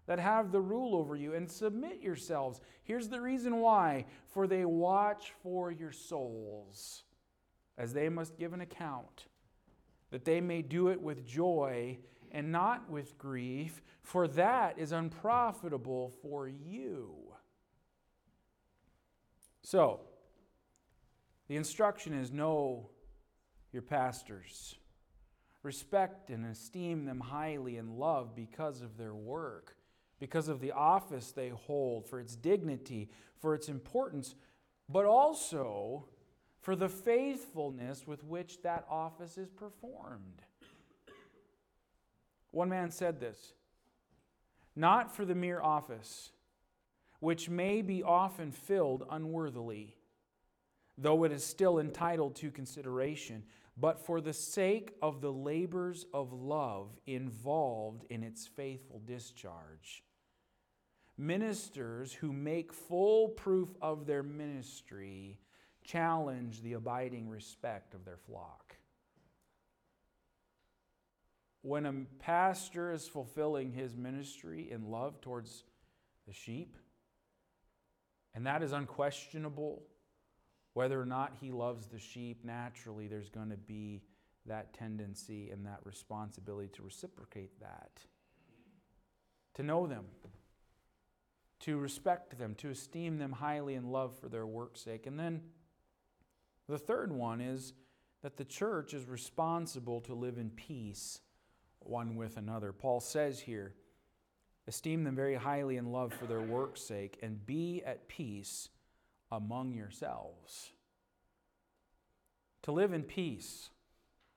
that 0.06 0.20
have 0.20 0.52
the 0.52 0.62
rule 0.62 0.96
over 0.96 1.16
you 1.16 1.34
and 1.34 1.50
submit 1.50 2.02
yourselves. 2.02 2.62
Here's 2.84 3.10
the 3.10 3.22
reason 3.22 3.58
why 3.58 4.06
for 4.28 4.48
they 4.48 4.66
watch 4.66 5.34
for 5.42 5.72
your 5.72 5.92
souls, 5.92 7.04
as 7.78 7.94
they 7.94 8.10
must 8.10 8.38
give 8.38 8.54
an 8.54 8.62
account, 8.62 9.26
that 10.14 10.26
they 10.26 10.40
may 10.40 10.62
do 10.62 10.90
it 10.90 11.02
with 11.02 11.26
joy 11.26 11.98
and 12.32 12.52
not 12.52 12.88
with 12.88 13.18
grief, 13.18 13.82
for 14.04 14.28
that 14.28 14.78
is 14.78 14.92
unprofitable 14.92 16.14
for 16.22 16.48
you. 16.48 17.16
So, 19.64 20.02
the 21.48 21.56
instruction 21.56 22.14
is 22.14 22.32
know 22.32 22.92
your 23.72 23.82
pastors. 23.82 24.76
Respect 25.64 26.30
and 26.30 26.46
esteem 26.46 27.06
them 27.06 27.20
highly 27.20 27.78
and 27.78 27.98
love 27.98 28.36
because 28.36 28.84
of 28.84 28.98
their 28.98 29.16
work, 29.16 29.78
because 30.20 30.48
of 30.48 30.62
the 30.62 30.74
office 30.74 31.32
they 31.32 31.50
hold, 31.50 32.08
for 32.08 32.20
its 32.20 32.36
dignity, 32.36 33.10
for 33.40 33.56
its 33.56 33.68
importance, 33.68 34.36
but 34.88 35.06
also 35.06 36.06
for 36.64 36.76
the 36.76 36.90
faithfulness 36.90 38.08
with 38.08 38.24
which 38.24 38.62
that 38.64 38.86
office 38.90 39.38
is 39.38 39.52
performed. 39.52 40.42
One 42.50 42.70
man 42.70 42.90
said 42.90 43.20
this 43.20 43.54
not 44.76 45.16
for 45.16 45.24
the 45.24 45.36
mere 45.36 45.62
office, 45.62 46.32
which 47.20 47.48
may 47.48 47.84
be 47.84 48.02
often 48.02 48.52
filled 48.52 49.06
unworthily 49.12 49.96
though 50.98 51.24
it 51.24 51.32
is 51.32 51.44
still 51.44 51.80
entitled 51.80 52.36
to 52.36 52.52
consideration, 52.52 53.44
but 53.78 54.00
for 54.00 54.22
the 54.22 54.34
sake 54.34 54.94
of 55.02 55.22
the 55.22 55.32
labors 55.32 56.06
of 56.14 56.32
love 56.32 56.90
involved 57.08 58.06
in 58.10 58.24
its 58.24 58.46
faithful 58.46 59.02
discharge. 59.06 60.04
Ministers 61.18 62.14
who 62.14 62.32
make 62.32 62.74
full 62.74 63.30
proof 63.30 63.70
of 63.82 64.06
their 64.06 64.24
ministry 64.24 65.40
challenge 65.84 66.62
the 66.62 66.74
abiding 66.74 67.30
respect 67.30 67.94
of 67.94 68.06
their 68.06 68.18
flock. 68.18 68.76
When 71.62 71.86
a 71.86 71.94
pastor 72.20 72.92
is 72.92 73.08
fulfilling 73.08 73.72
his 73.72 73.96
ministry 73.96 74.70
in 74.70 74.90
love 74.90 75.22
towards 75.22 75.64
the 76.28 76.34
sheep, 76.34 76.78
And 78.34 78.46
that 78.48 78.64
is 78.64 78.72
unquestionable. 78.72 79.84
Whether 80.74 81.00
or 81.00 81.06
not 81.06 81.34
he 81.40 81.52
loves 81.52 81.88
the 81.88 82.00
sheep, 82.00 82.44
naturally, 82.44 83.08
there's 83.08 83.30
going 83.30 83.52
to 83.52 83.58
be 83.58 84.02
that 84.46 84.74
tendency 84.74 85.52
and 85.52 85.66
that 85.66 85.80
responsibility 85.84 86.70
to 86.74 86.84
reciprocate 86.84 87.60
that, 87.62 87.92
to 89.54 89.64
know 89.64 89.86
them, 89.86 90.06
to 91.62 91.78
respect 91.78 92.38
them, 92.38 92.56
to 92.56 92.70
esteem 92.70 93.20
them 93.20 93.32
highly 93.32 93.76
in 93.76 93.92
love 93.92 94.18
for 94.20 94.28
their 94.28 94.48
work's 94.48 94.82
sake. 94.82 95.06
And 95.06 95.18
then 95.18 95.42
the 96.68 96.78
third 96.78 97.12
one 97.12 97.42
is 97.42 97.74
that 98.22 98.38
the 98.38 98.46
church 98.46 98.94
is 98.94 99.08
responsible 99.08 100.02
to 100.02 100.14
live 100.14 100.38
in 100.38 100.50
peace 100.50 101.20
one 101.80 102.16
with 102.16 102.38
another. 102.38 102.72
Paul 102.72 103.00
says 103.00 103.42
here, 103.42 103.74
esteem 104.68 105.04
them 105.04 105.16
very 105.16 105.36
highly 105.36 105.78
in 105.78 105.92
love 105.92 106.14
for 106.14 106.26
their 106.26 106.42
work's 106.42 106.82
sake, 106.82 107.20
and 107.22 107.46
be 107.46 107.84
at 107.86 108.08
peace 108.08 108.70
among 109.32 109.74
yourselves. 109.74 110.72
To 112.64 112.72
live 112.72 112.94
in 112.94 113.04
peace 113.04 113.70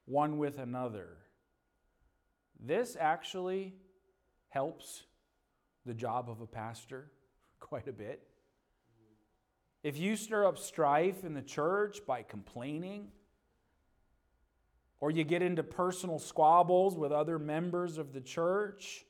one 0.06 0.38
with 0.38 0.58
another. 0.58 1.08
This 2.58 2.96
actually 2.98 3.74
helps 4.48 5.04
the 5.84 5.94
job 5.94 6.30
of 6.30 6.40
a 6.40 6.46
pastor 6.46 7.10
quite 7.60 7.86
a 7.86 7.92
bit. 7.92 8.26
If 9.86 9.96
you 9.98 10.16
stir 10.16 10.44
up 10.44 10.58
strife 10.58 11.22
in 11.22 11.32
the 11.32 11.42
church 11.42 12.00
by 12.04 12.24
complaining, 12.24 13.12
or 14.98 15.12
you 15.12 15.22
get 15.22 15.42
into 15.42 15.62
personal 15.62 16.18
squabbles 16.18 16.96
with 16.96 17.12
other 17.12 17.38
members 17.38 17.96
of 17.96 18.12
the 18.12 18.20
church, 18.20 19.04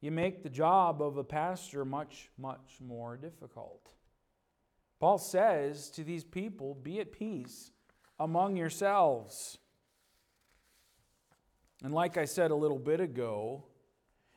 you 0.00 0.10
make 0.10 0.42
the 0.42 0.50
job 0.50 1.00
of 1.00 1.18
a 1.18 1.22
pastor 1.22 1.84
much, 1.84 2.30
much 2.36 2.78
more 2.84 3.16
difficult. 3.16 3.90
Paul 4.98 5.18
says 5.18 5.88
to 5.90 6.02
these 6.02 6.24
people, 6.24 6.74
Be 6.74 6.98
at 6.98 7.12
peace 7.12 7.70
among 8.18 8.56
yourselves. 8.56 9.58
And 11.84 11.94
like 11.94 12.16
I 12.16 12.24
said 12.24 12.50
a 12.50 12.56
little 12.56 12.80
bit 12.80 12.98
ago, 12.98 13.66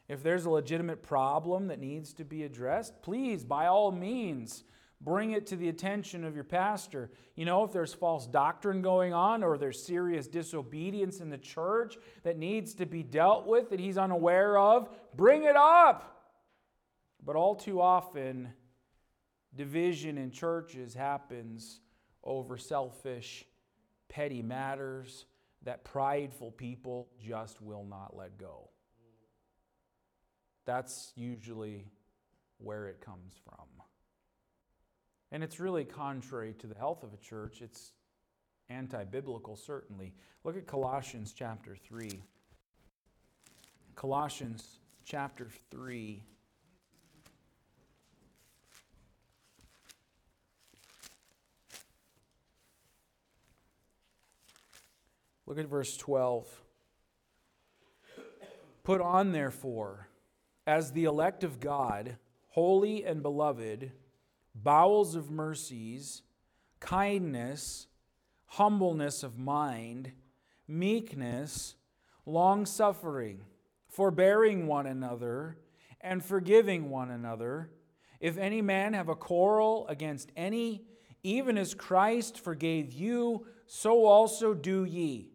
if 0.10 0.24
there's 0.24 0.46
a 0.46 0.50
legitimate 0.50 1.04
problem 1.04 1.68
that 1.68 1.80
needs 1.80 2.14
to 2.14 2.26
be 2.26 2.44
addressed, 2.44 3.02
please, 3.04 3.44
by 3.44 3.68
all 3.68 3.92
means, 3.92 4.64
bring 5.00 5.32
it 5.32 5.46
to 5.48 5.56
the 5.56 5.70
attention 5.70 6.26
of 6.26 6.34
your 6.34 6.44
pastor. 6.44 7.12
You 7.36 7.46
know, 7.46 7.64
if 7.64 7.72
there's 7.72 7.94
false 7.94 8.26
doctrine 8.26 8.82
going 8.82 9.14
on 9.14 9.44
or 9.44 9.58
there's 9.58 9.82
serious 9.82 10.28
disobedience 10.28 11.20
in 11.20 11.30
the 11.30 11.38
church 11.38 11.96
that 12.24 12.38
needs 12.38 12.74
to 12.76 12.88
be 12.88 13.04
dealt 13.04 13.46
with 13.46 13.70
that 13.70 13.80
he's 13.80 14.00
unaware 14.00 14.58
of, 14.58 14.90
bring 15.16 15.44
it 15.44 15.56
up. 15.56 16.34
But 17.24 17.36
all 17.36 17.56
too 17.56 17.80
often, 17.80 18.50
division 19.56 20.18
in 20.18 20.32
churches 20.32 20.96
happens 20.96 21.82
over 22.24 22.58
selfish, 22.58 23.46
petty 24.10 24.42
matters 24.42 25.26
that 25.64 25.84
prideful 25.84 26.52
people 26.52 27.10
just 27.22 27.62
will 27.62 27.84
not 27.84 28.16
let 28.16 28.38
go. 28.40 28.70
That's 30.70 31.14
usually 31.16 31.88
where 32.60 32.86
it 32.86 33.02
comes 33.02 33.34
from. 33.44 33.66
And 35.32 35.44
it's 35.44 35.60
really 35.60 35.84
contrary 35.84 36.54
to 36.60 36.68
the 36.68 36.76
health 36.76 37.02
of 37.02 37.12
a 37.12 37.18
church. 37.18 37.64
It's 37.64 37.94
anti 38.70 39.04
biblical, 39.06 39.56
certainly. 39.56 40.14
Look 40.44 40.56
at 40.56 40.68
Colossians 40.68 41.34
chapter 41.36 41.76
3. 41.76 42.22
Colossians 43.96 44.78
chapter 45.04 45.48
3. 45.72 46.22
Look 55.48 55.58
at 55.58 55.66
verse 55.66 55.98
12. 55.98 56.48
Put 58.84 59.02
on, 59.02 59.32
therefore, 59.32 60.09
as 60.70 60.92
the 60.92 61.06
elect 61.06 61.44
of 61.44 61.60
God, 61.60 62.18
holy 62.50 63.04
and 63.04 63.24
beloved, 63.24 63.92
bowels 64.54 65.16
of 65.16 65.32
mercies, 65.32 66.22
kindness, 66.80 67.88
humbleness 68.46 69.24
of 69.24 69.40
mind, 69.40 70.12
meekness, 70.68 71.74
long 72.24 72.68
suffering, 72.68 73.42
forbearing 73.88 74.68
one 74.68 74.86
another, 74.86 75.58
and 76.02 76.24
forgiving 76.24 76.92
one 76.92 77.10
another. 77.10 77.72
If 78.20 78.38
any 78.38 78.62
man 78.62 78.94
have 78.94 79.10
a 79.10 79.16
quarrel 79.16 79.88
against 79.88 80.32
any, 80.38 80.84
even 81.24 81.58
as 81.58 81.74
Christ 81.74 82.40
forgave 82.40 82.94
you, 82.94 83.48
so 83.66 84.06
also 84.06 84.54
do 84.54 84.86
ye. 84.86 85.32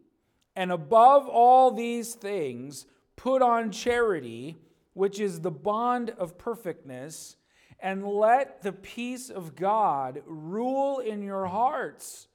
And 0.54 0.70
above 0.70 1.26
all 1.26 1.72
these 1.72 2.14
things, 2.14 2.86
put 3.16 3.42
on 3.42 3.72
charity, 3.72 4.58
which 4.94 5.20
is 5.20 5.40
the 5.40 5.50
bond 5.50 6.11
of 6.11 6.38
perfectness 6.38 7.37
and 7.80 8.07
let 8.07 8.62
the 8.62 8.72
peace 8.72 9.28
of 9.28 9.54
God 9.54 10.22
rule 10.26 11.00
in 11.00 11.22
your 11.22 11.46
hearts, 11.46 12.28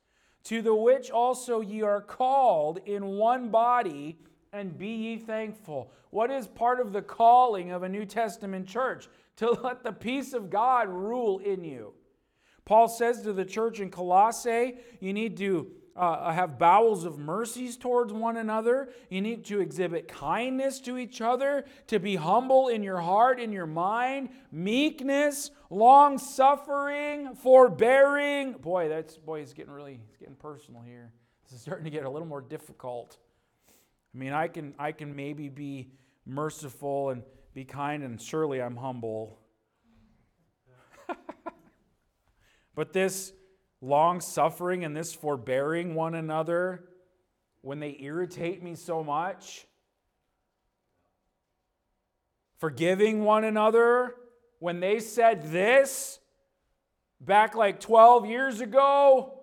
to 0.43 0.61
the 0.61 0.75
which 0.75 1.09
also 1.09 1.61
ye 1.61 1.81
are 1.81 2.01
called 2.01 2.79
in 2.85 3.05
one 3.05 3.49
body, 3.49 4.19
and 4.53 4.77
be 4.77 4.89
ye 4.89 5.17
thankful. 5.17 5.91
What 6.11 6.31
is 6.31 6.47
part 6.47 6.79
of 6.79 6.91
the 6.91 7.01
calling 7.01 7.71
of 7.71 7.83
a 7.83 7.89
New 7.89 8.05
Testament 8.05 8.67
church? 8.67 9.07
To 9.37 9.51
let 9.63 9.83
the 9.83 9.91
peace 9.91 10.33
of 10.33 10.49
God 10.49 10.89
rule 10.89 11.39
in 11.39 11.63
you. 11.63 11.93
Paul 12.65 12.87
says 12.87 13.21
to 13.23 13.33
the 13.33 13.45
church 13.45 13.79
in 13.79 13.89
Colossae, 13.89 14.75
you 14.99 15.13
need 15.13 15.37
to 15.37 15.71
uh, 15.99 16.31
have 16.31 16.57
bowels 16.57 17.03
of 17.03 17.19
mercies 17.19 17.75
towards 17.75 18.13
one 18.13 18.37
another. 18.37 18.87
You 19.09 19.19
need 19.19 19.43
to 19.45 19.59
exhibit 19.59 20.07
kindness 20.07 20.79
to 20.81 20.97
each 20.97 21.19
other, 21.19 21.65
to 21.87 21.99
be 21.99 22.15
humble 22.15 22.69
in 22.69 22.83
your 22.83 23.01
heart, 23.01 23.37
in 23.37 23.51
your 23.51 23.67
mind, 23.67 24.29
meekness, 24.49 25.51
long 25.69 26.17
suffering, 26.17 27.35
forbearing. 27.35 28.53
Boy, 28.53 28.87
that's 28.87 29.17
boy, 29.17 29.41
it's 29.41 29.51
getting 29.51 29.73
really 29.73 29.99
it's 30.07 30.15
getting 30.17 30.35
personal 30.35 30.81
here. 30.81 31.11
This 31.43 31.53
is 31.53 31.61
starting 31.61 31.83
to 31.83 31.91
get 31.91 32.05
a 32.05 32.09
little 32.09 32.27
more 32.27 32.41
difficult. 32.41 33.17
I 34.15 34.17
mean, 34.17 34.31
I 34.31 34.47
can 34.47 34.75
I 34.79 34.93
can 34.93 35.13
maybe 35.13 35.49
be 35.49 35.91
merciful 36.25 37.09
and 37.09 37.23
be 37.53 37.65
kind, 37.65 38.03
and 38.03 38.21
surely 38.21 38.61
I'm 38.61 38.77
humble. 38.77 39.37
but 42.73 42.93
this 42.93 43.33
long 43.81 44.21
suffering 44.21 44.83
and 44.83 44.95
this 44.95 45.13
forbearing 45.13 45.95
one 45.95 46.15
another 46.15 46.85
when 47.61 47.79
they 47.79 47.95
irritate 47.99 48.63
me 48.63 48.75
so 48.75 49.03
much, 49.03 49.65
forgiving 52.57 53.23
one 53.23 53.43
another 53.43 54.15
when 54.59 54.79
they 54.79 54.99
said 54.99 55.51
this 55.51 56.19
back 57.21 57.55
like 57.55 57.79
12 57.79 58.25
years 58.25 58.61
ago 58.61 59.39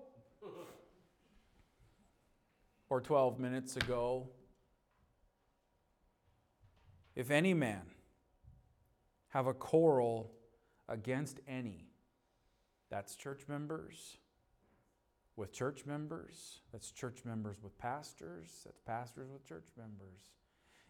or 2.89 3.01
12 3.01 3.39
minutes 3.39 3.77
ago. 3.77 4.29
If 7.15 7.31
any 7.31 7.55
man 7.55 7.83
have 9.29 9.47
a 9.47 9.55
quarrel 9.55 10.31
against 10.87 11.41
any, 11.49 11.89
that's 12.91 13.17
church 13.17 13.43
members 13.49 14.19
with 15.37 15.53
church 15.53 15.85
members, 15.85 16.61
that's 16.73 16.91
church 16.91 17.19
members 17.25 17.59
with 17.63 17.77
pastors, 17.79 18.63
that's 18.65 18.81
pastors 18.81 19.29
with 19.31 19.47
church 19.47 19.67
members. 19.77 20.21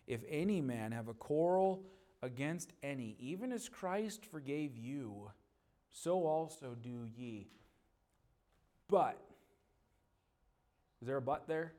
If 0.07 0.23
any 0.29 0.61
man 0.61 0.93
have 0.93 1.09
a 1.09 1.15
quarrel 1.15 1.83
against 2.23 2.73
any, 2.83 3.17
even 3.19 3.53
as 3.53 3.69
Christ 3.69 4.25
forgave 4.25 4.77
you, 4.77 5.31
so 5.91 6.27
also 6.27 6.77
do 6.81 7.07
ye. 7.17 7.49
But, 8.89 9.21
is 11.01 11.09
there 11.09 11.17
a 11.17 11.23
but 11.23 11.49
there? 11.49 11.73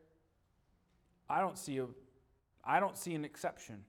I 1.30 1.40
don't 1.40 1.58
see 1.58 1.78
a 1.80 1.88
I 2.64 2.82
don't 2.82 2.98
see 2.98 3.16
an 3.16 3.24
exception. 3.24 3.86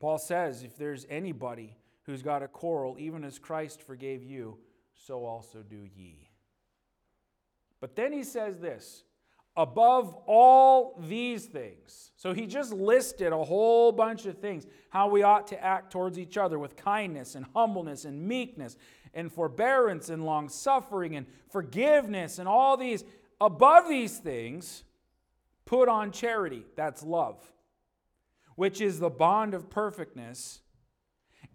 Paul 0.00 0.18
says 0.18 0.62
if 0.62 0.76
there's 0.76 1.06
anybody 1.08 1.76
who's 2.02 2.22
got 2.22 2.42
a 2.42 2.48
quarrel, 2.48 2.96
even 2.98 3.24
as 3.24 3.38
Christ 3.38 3.82
forgave 3.82 4.22
you, 4.22 4.58
so 5.06 5.24
also 5.24 5.62
do 5.62 5.86
ye. 5.96 6.28
But 7.80 7.96
then 7.96 8.12
he 8.12 8.24
says 8.24 8.58
this 8.58 9.04
above 9.56 10.14
all 10.26 10.98
these 11.08 11.46
things. 11.46 12.12
So 12.16 12.32
he 12.32 12.46
just 12.46 12.72
listed 12.72 13.32
a 13.32 13.44
whole 13.44 13.92
bunch 13.92 14.26
of 14.26 14.38
things 14.38 14.66
how 14.90 15.08
we 15.08 15.22
ought 15.22 15.48
to 15.48 15.62
act 15.62 15.90
towards 15.90 16.18
each 16.18 16.36
other 16.36 16.58
with 16.58 16.76
kindness 16.76 17.34
and 17.34 17.46
humbleness 17.54 18.04
and 18.04 18.26
meekness 18.26 18.76
and 19.12 19.32
forbearance 19.32 20.08
and 20.08 20.24
long 20.24 20.48
suffering 20.48 21.16
and 21.16 21.26
forgiveness 21.50 22.38
and 22.38 22.48
all 22.48 22.76
these. 22.76 23.04
Above 23.40 23.88
these 23.88 24.18
things, 24.18 24.84
put 25.64 25.88
on 25.88 26.12
charity. 26.12 26.64
That's 26.76 27.02
love, 27.02 27.42
which 28.54 28.80
is 28.80 29.00
the 29.00 29.10
bond 29.10 29.54
of 29.54 29.68
perfectness 29.68 30.60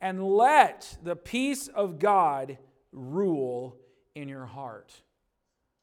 and 0.02 0.24
let 0.24 0.98
the 1.04 1.16
peace 1.16 1.68
of 1.70 2.00
God 2.00 2.58
rule 2.96 3.78
in 4.16 4.30
your 4.30 4.46
heart, 4.46 4.94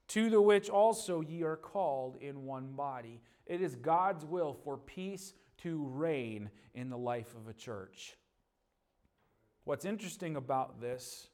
to 0.09 0.31
the 0.31 0.41
which 0.41 0.69
also 0.69 1.21
ye 1.21 1.43
are 1.43 1.57
called 1.57 2.17
in 2.21 2.45
one 2.45 2.73
body. 2.73 3.21
It 3.47 3.61
is 3.61 3.77
God's 3.77 4.25
will 4.25 4.55
for 4.55 4.79
peace 4.79 5.35
to 5.59 5.85
reign 5.93 6.51
in 6.75 6.89
the 6.91 6.99
life 6.99 7.35
of 7.35 7.49
a 7.49 7.53
church. 7.53 8.17
What's 9.65 9.85
interesting 9.85 10.37
about 10.37 10.81
this 10.81 11.29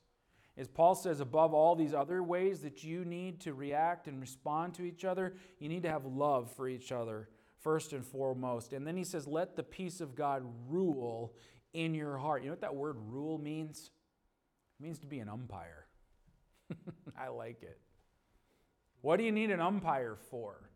is 0.57 0.69
Paul 0.69 0.97
says, 0.97 1.21
above 1.21 1.55
all 1.55 1.77
these 1.77 1.95
other 1.95 2.23
ways 2.23 2.61
that 2.63 2.83
you 2.83 3.05
need 3.05 3.41
to 3.43 3.55
react 3.55 4.09
and 4.09 4.21
respond 4.21 4.75
to 4.75 4.83
each 4.83 5.05
other, 5.05 5.35
you 5.61 5.69
need 5.69 5.85
to 5.85 5.91
have 5.91 6.05
love 6.05 6.51
for 6.51 6.69
each 6.69 6.91
other 6.91 7.29
first 7.61 7.93
and 7.93 8.05
foremost. 8.05 8.73
And 8.73 8.87
then 8.87 8.97
he 8.97 9.05
says, 9.05 9.27
let 9.27 9.55
the 9.55 9.63
peace 9.63 10.01
of 10.01 10.17
God 10.17 10.43
rule 10.69 11.33
in 11.73 11.95
your 11.95 12.19
heart. 12.19 12.43
You 12.43 12.49
know 12.49 12.53
what 12.53 12.61
that 12.63 12.75
word 12.75 12.97
rule 13.09 13.39
means? 13.39 13.91
It 14.79 14.83
means 14.83 14.99
to 15.01 15.07
be 15.07 15.19
an 15.19 15.29
umpire. 15.29 15.87
I 17.19 17.29
like 17.29 17.63
it. 17.63 17.81
What 19.01 19.17
do 19.17 19.25
you 19.25 19.33
need 19.33 19.51
an 19.51 19.61
umpire 19.61 20.17
for? 20.31 20.71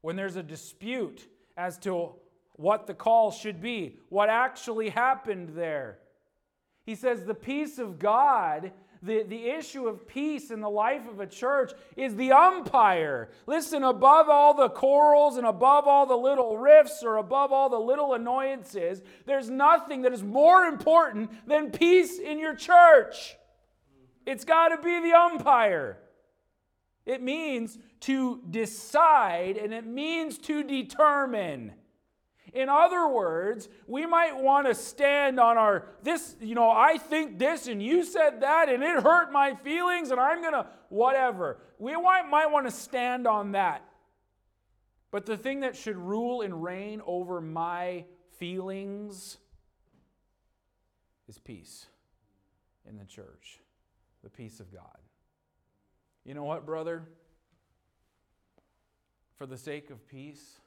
When 0.00 0.16
there's 0.16 0.36
a 0.36 0.42
dispute 0.42 1.26
as 1.56 1.78
to 1.78 2.14
what 2.56 2.86
the 2.86 2.94
call 2.94 3.30
should 3.30 3.60
be, 3.60 3.96
what 4.10 4.28
actually 4.28 4.90
happened 4.90 5.50
there. 5.54 5.98
He 6.84 6.94
says 6.94 7.24
the 7.24 7.34
peace 7.34 7.78
of 7.78 7.98
God, 7.98 8.72
the, 9.04 9.22
the 9.22 9.50
issue 9.50 9.86
of 9.86 10.08
peace 10.08 10.50
in 10.50 10.60
the 10.60 10.70
life 10.70 11.06
of 11.08 11.20
a 11.20 11.26
church 11.26 11.72
is 11.96 12.16
the 12.16 12.32
umpire. 12.32 13.28
Listen, 13.46 13.82
above 13.82 14.28
all 14.28 14.54
the 14.54 14.70
quarrels 14.70 15.36
and 15.36 15.46
above 15.46 15.86
all 15.86 16.06
the 16.06 16.16
little 16.16 16.56
rifts 16.56 17.02
or 17.02 17.18
above 17.18 17.52
all 17.52 17.68
the 17.68 17.78
little 17.78 18.14
annoyances, 18.14 19.02
there's 19.26 19.50
nothing 19.50 20.02
that 20.02 20.12
is 20.12 20.22
more 20.22 20.64
important 20.64 21.30
than 21.46 21.70
peace 21.70 22.18
in 22.18 22.38
your 22.38 22.54
church. 22.54 23.36
It's 24.26 24.44
got 24.44 24.68
to 24.68 24.78
be 24.78 25.00
the 25.00 25.16
umpire. 25.16 25.98
It 27.04 27.22
means 27.22 27.78
to 28.00 28.40
decide 28.48 29.58
and 29.58 29.74
it 29.74 29.86
means 29.86 30.38
to 30.38 30.62
determine. 30.62 31.74
In 32.54 32.68
other 32.68 33.08
words, 33.08 33.68
we 33.88 34.06
might 34.06 34.36
want 34.36 34.68
to 34.68 34.74
stand 34.74 35.40
on 35.40 35.58
our, 35.58 35.88
this, 36.04 36.36
you 36.40 36.54
know, 36.54 36.70
I 36.70 36.98
think 36.98 37.36
this 37.36 37.66
and 37.66 37.82
you 37.82 38.04
said 38.04 38.42
that 38.42 38.68
and 38.68 38.82
it 38.82 39.02
hurt 39.02 39.32
my 39.32 39.56
feelings 39.56 40.12
and 40.12 40.20
I'm 40.20 40.40
going 40.40 40.52
to, 40.52 40.66
whatever. 40.88 41.58
We 41.80 41.96
might, 41.96 42.28
might 42.30 42.46
want 42.46 42.66
to 42.66 42.70
stand 42.70 43.26
on 43.26 43.52
that. 43.52 43.84
But 45.10 45.26
the 45.26 45.36
thing 45.36 45.60
that 45.60 45.76
should 45.76 45.96
rule 45.96 46.42
and 46.42 46.62
reign 46.62 47.02
over 47.04 47.40
my 47.40 48.04
feelings 48.38 49.38
is 51.28 51.38
peace 51.38 51.86
in 52.88 52.98
the 52.98 53.04
church, 53.04 53.60
the 54.22 54.30
peace 54.30 54.60
of 54.60 54.72
God. 54.72 54.98
You 56.24 56.34
know 56.34 56.44
what, 56.44 56.64
brother? 56.64 57.08
For 59.36 59.46
the 59.46 59.58
sake 59.58 59.90
of 59.90 60.06
peace, 60.06 60.60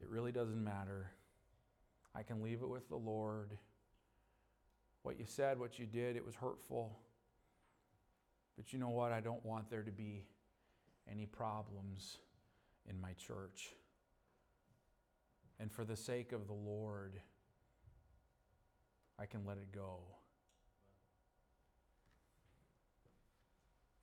it 0.00 0.08
really 0.08 0.32
doesn't 0.32 0.62
matter. 0.62 1.10
I 2.14 2.22
can 2.22 2.42
leave 2.42 2.62
it 2.62 2.68
with 2.68 2.88
the 2.88 2.96
Lord. 2.96 3.56
What 5.02 5.18
you 5.18 5.26
said, 5.26 5.58
what 5.58 5.78
you 5.78 5.86
did, 5.86 6.16
it 6.16 6.24
was 6.24 6.34
hurtful. 6.34 6.98
But 8.56 8.72
you 8.72 8.78
know 8.78 8.90
what? 8.90 9.12
I 9.12 9.20
don't 9.20 9.44
want 9.44 9.70
there 9.70 9.82
to 9.82 9.92
be 9.92 10.24
any 11.10 11.26
problems 11.26 12.18
in 12.88 13.00
my 13.00 13.12
church. 13.14 13.70
And 15.58 15.70
for 15.70 15.84
the 15.84 15.96
sake 15.96 16.32
of 16.32 16.46
the 16.46 16.54
Lord, 16.54 17.20
I 19.18 19.26
can 19.26 19.44
let 19.44 19.58
it 19.58 19.72
go. 19.72 19.98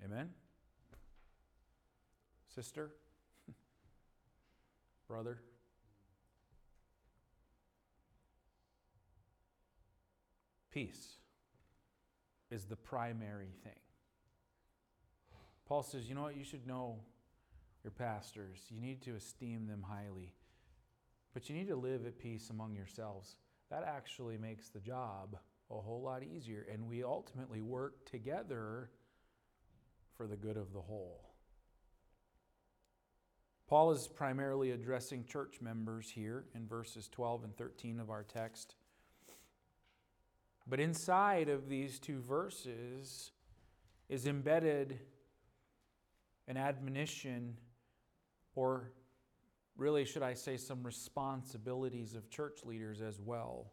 Amen? 0.03 0.29
Sister? 2.53 2.91
Brother? 5.07 5.39
Peace 10.77 11.17
is 12.51 12.65
the 12.65 12.75
primary 12.75 13.55
thing. 13.63 13.79
Paul 15.67 15.81
says, 15.81 16.07
you 16.07 16.13
know 16.13 16.21
what? 16.21 16.37
You 16.37 16.43
should 16.43 16.67
know 16.67 16.99
your 17.83 17.89
pastors. 17.89 18.59
You 18.69 18.79
need 18.79 19.01
to 19.01 19.15
esteem 19.15 19.65
them 19.65 19.83
highly. 19.89 20.35
But 21.33 21.49
you 21.49 21.55
need 21.55 21.67
to 21.69 21.75
live 21.75 22.05
at 22.05 22.19
peace 22.19 22.51
among 22.51 22.75
yourselves. 22.75 23.37
That 23.71 23.85
actually 23.87 24.37
makes 24.37 24.69
the 24.69 24.79
job 24.79 25.37
a 25.71 25.81
whole 25.81 26.03
lot 26.03 26.21
easier. 26.21 26.67
And 26.71 26.87
we 26.87 27.03
ultimately 27.03 27.61
work 27.63 28.05
together 28.05 28.91
for 30.15 30.27
the 30.27 30.37
good 30.37 30.57
of 30.57 30.73
the 30.73 30.81
whole. 30.81 31.31
Paul 33.67 33.93
is 33.93 34.07
primarily 34.07 34.69
addressing 34.69 35.25
church 35.25 35.59
members 35.59 36.11
here 36.11 36.45
in 36.53 36.67
verses 36.67 37.07
12 37.07 37.45
and 37.45 37.57
13 37.57 37.99
of 37.99 38.11
our 38.11 38.21
text. 38.21 38.75
But 40.69 40.79
inside 40.81 41.47
of 41.47 41.69
these 41.69 41.97
two 41.97 42.19
verses 42.19 43.31
is 44.09 44.27
embedded 44.27 44.99
an 46.47 46.57
admonition, 46.57 47.55
or 48.53 48.91
really, 49.77 50.03
should 50.03 50.23
I 50.23 50.33
say, 50.33 50.57
some 50.57 50.83
responsibilities 50.83 52.15
of 52.15 52.29
church 52.29 52.59
leaders 52.65 53.01
as 53.01 53.19
well. 53.19 53.71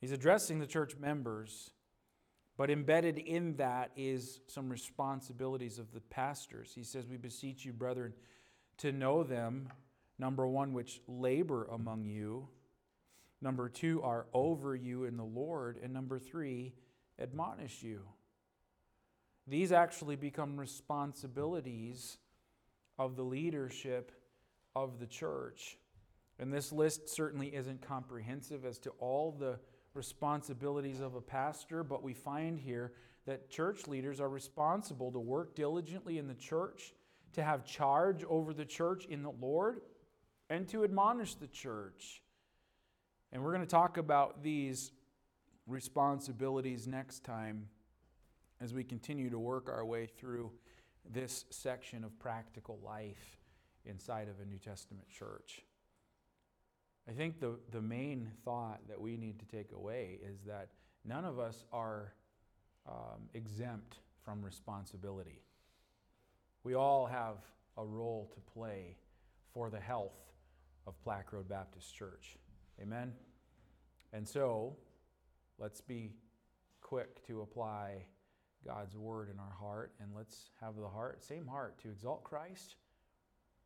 He's 0.00 0.12
addressing 0.12 0.58
the 0.58 0.66
church 0.66 0.96
members, 0.96 1.70
but 2.56 2.70
embedded 2.70 3.18
in 3.18 3.56
that 3.56 3.92
is 3.96 4.40
some 4.48 4.68
responsibilities 4.68 5.78
of 5.78 5.92
the 5.92 6.00
pastors. 6.00 6.72
He 6.74 6.82
says, 6.82 7.06
We 7.06 7.16
beseech 7.18 7.64
you, 7.64 7.72
brethren, 7.72 8.14
to 8.78 8.90
know 8.90 9.22
them, 9.22 9.68
number 10.18 10.46
one, 10.46 10.72
which 10.72 11.00
labor 11.06 11.68
among 11.70 12.04
you 12.04 12.48
Number 13.40 13.68
two, 13.68 14.02
are 14.02 14.26
over 14.32 14.74
you 14.74 15.04
in 15.04 15.16
the 15.16 15.24
Lord. 15.24 15.78
And 15.82 15.92
number 15.92 16.18
three, 16.18 16.74
admonish 17.20 17.82
you. 17.82 18.02
These 19.46 19.72
actually 19.72 20.16
become 20.16 20.58
responsibilities 20.58 22.18
of 22.98 23.16
the 23.16 23.22
leadership 23.22 24.12
of 24.74 24.98
the 24.98 25.06
church. 25.06 25.78
And 26.38 26.52
this 26.52 26.72
list 26.72 27.08
certainly 27.08 27.54
isn't 27.54 27.80
comprehensive 27.80 28.64
as 28.64 28.78
to 28.80 28.90
all 28.98 29.32
the 29.32 29.58
responsibilities 29.94 31.00
of 31.00 31.14
a 31.14 31.20
pastor, 31.20 31.82
but 31.82 32.02
we 32.02 32.14
find 32.14 32.58
here 32.58 32.92
that 33.26 33.50
church 33.50 33.86
leaders 33.86 34.20
are 34.20 34.28
responsible 34.28 35.10
to 35.12 35.18
work 35.18 35.54
diligently 35.54 36.18
in 36.18 36.28
the 36.28 36.34
church, 36.34 36.94
to 37.32 37.42
have 37.42 37.64
charge 37.64 38.24
over 38.24 38.52
the 38.52 38.64
church 38.64 39.06
in 39.06 39.22
the 39.22 39.30
Lord, 39.30 39.80
and 40.50 40.68
to 40.68 40.84
admonish 40.84 41.34
the 41.34 41.46
church. 41.46 42.22
And 43.32 43.42
we're 43.42 43.52
going 43.52 43.64
to 43.64 43.66
talk 43.66 43.98
about 43.98 44.42
these 44.42 44.92
responsibilities 45.66 46.86
next 46.86 47.24
time 47.24 47.68
as 48.60 48.72
we 48.72 48.82
continue 48.82 49.30
to 49.30 49.38
work 49.38 49.68
our 49.68 49.84
way 49.84 50.06
through 50.06 50.50
this 51.10 51.44
section 51.50 52.04
of 52.04 52.18
practical 52.18 52.78
life 52.82 53.38
inside 53.84 54.28
of 54.28 54.40
a 54.40 54.44
New 54.44 54.58
Testament 54.58 55.08
church. 55.08 55.62
I 57.08 57.12
think 57.12 57.40
the, 57.40 57.58
the 57.70 57.80
main 57.80 58.30
thought 58.44 58.80
that 58.88 59.00
we 59.00 59.16
need 59.16 59.38
to 59.38 59.46
take 59.46 59.72
away 59.72 60.18
is 60.22 60.42
that 60.46 60.68
none 61.04 61.24
of 61.24 61.38
us 61.38 61.64
are 61.72 62.12
um, 62.86 63.28
exempt 63.34 63.98
from 64.24 64.42
responsibility. 64.42 65.42
We 66.64 66.74
all 66.74 67.06
have 67.06 67.36
a 67.76 67.84
role 67.84 68.30
to 68.34 68.40
play 68.52 68.96
for 69.52 69.70
the 69.70 69.80
health 69.80 70.18
of 70.86 71.00
Plaque 71.02 71.32
Road 71.32 71.48
Baptist 71.48 71.94
Church. 71.94 72.36
Amen? 72.80 73.12
And 74.12 74.26
so, 74.26 74.76
let's 75.58 75.80
be 75.80 76.12
quick 76.80 77.26
to 77.26 77.42
apply 77.42 78.06
God's 78.64 78.96
word 78.96 79.30
in 79.30 79.38
our 79.38 79.54
heart, 79.58 79.92
and 80.00 80.10
let's 80.14 80.50
have 80.60 80.76
the 80.76 80.88
heart, 80.88 81.22
same 81.22 81.46
heart, 81.46 81.78
to 81.82 81.88
exalt 81.88 82.24
Christ 82.24 82.76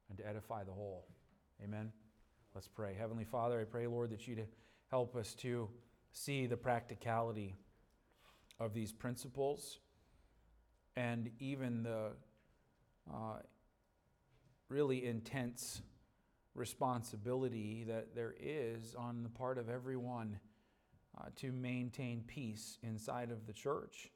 and 0.09 0.18
to 0.18 0.27
edify 0.27 0.64
the 0.64 0.72
whole. 0.72 1.07
Amen? 1.62 1.92
Let's 2.55 2.68
pray. 2.68 2.94
Heavenly 2.98 3.25
Father, 3.25 3.61
I 3.61 3.64
pray, 3.64 3.87
Lord, 3.87 4.11
that 4.11 4.27
you'd 4.27 4.46
help 4.90 5.16
us 5.16 5.35
to 5.37 5.68
see 6.12 6.46
the 6.46 6.57
practicality 6.57 7.57
of 8.61 8.75
these 8.75 8.92
principles 8.92 9.79
and 10.96 11.31
even 11.38 11.83
the 11.83 12.12
uh, 13.11 13.38
really 14.68 15.07
intense 15.07 15.83
responsibility 16.55 17.85
that 17.88 18.15
there 18.15 18.35
is 18.41 18.95
on 18.95 19.23
the 19.23 19.29
part 19.29 19.59
of 19.59 19.69
everyone 19.69 20.38
uh, 21.19 21.27
to 21.37 21.53
maintain 21.53 22.23
peace 22.27 22.79
inside 22.83 23.31
of 23.31 23.47
the 23.47 23.53
church, 23.53 24.11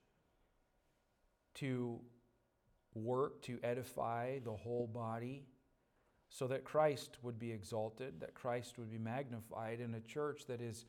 to 1.54 1.98
work 2.94 3.42
to 3.42 3.58
edify 3.62 4.38
the 4.44 4.52
whole 4.52 4.86
body 4.86 5.44
so 6.28 6.46
that 6.46 6.64
Christ 6.64 7.18
would 7.22 7.38
be 7.38 7.52
exalted, 7.52 8.20
that 8.20 8.34
Christ 8.34 8.78
would 8.78 8.90
be 8.90 8.98
magnified 8.98 9.80
in 9.80 9.94
a 9.94 10.00
church 10.00 10.46
that 10.46 10.60
is 10.60 10.86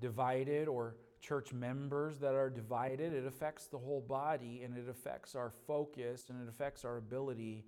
divided 0.00 0.68
or 0.68 0.96
church 1.20 1.52
members 1.52 2.18
that 2.18 2.34
are 2.34 2.50
divided. 2.50 3.12
It 3.12 3.26
affects 3.26 3.66
the 3.66 3.78
whole 3.78 4.00
body 4.00 4.62
and 4.64 4.76
it 4.76 4.88
affects 4.88 5.34
our 5.34 5.52
focus 5.66 6.26
and 6.28 6.42
it 6.42 6.48
affects 6.48 6.84
our 6.84 6.96
ability 6.96 7.64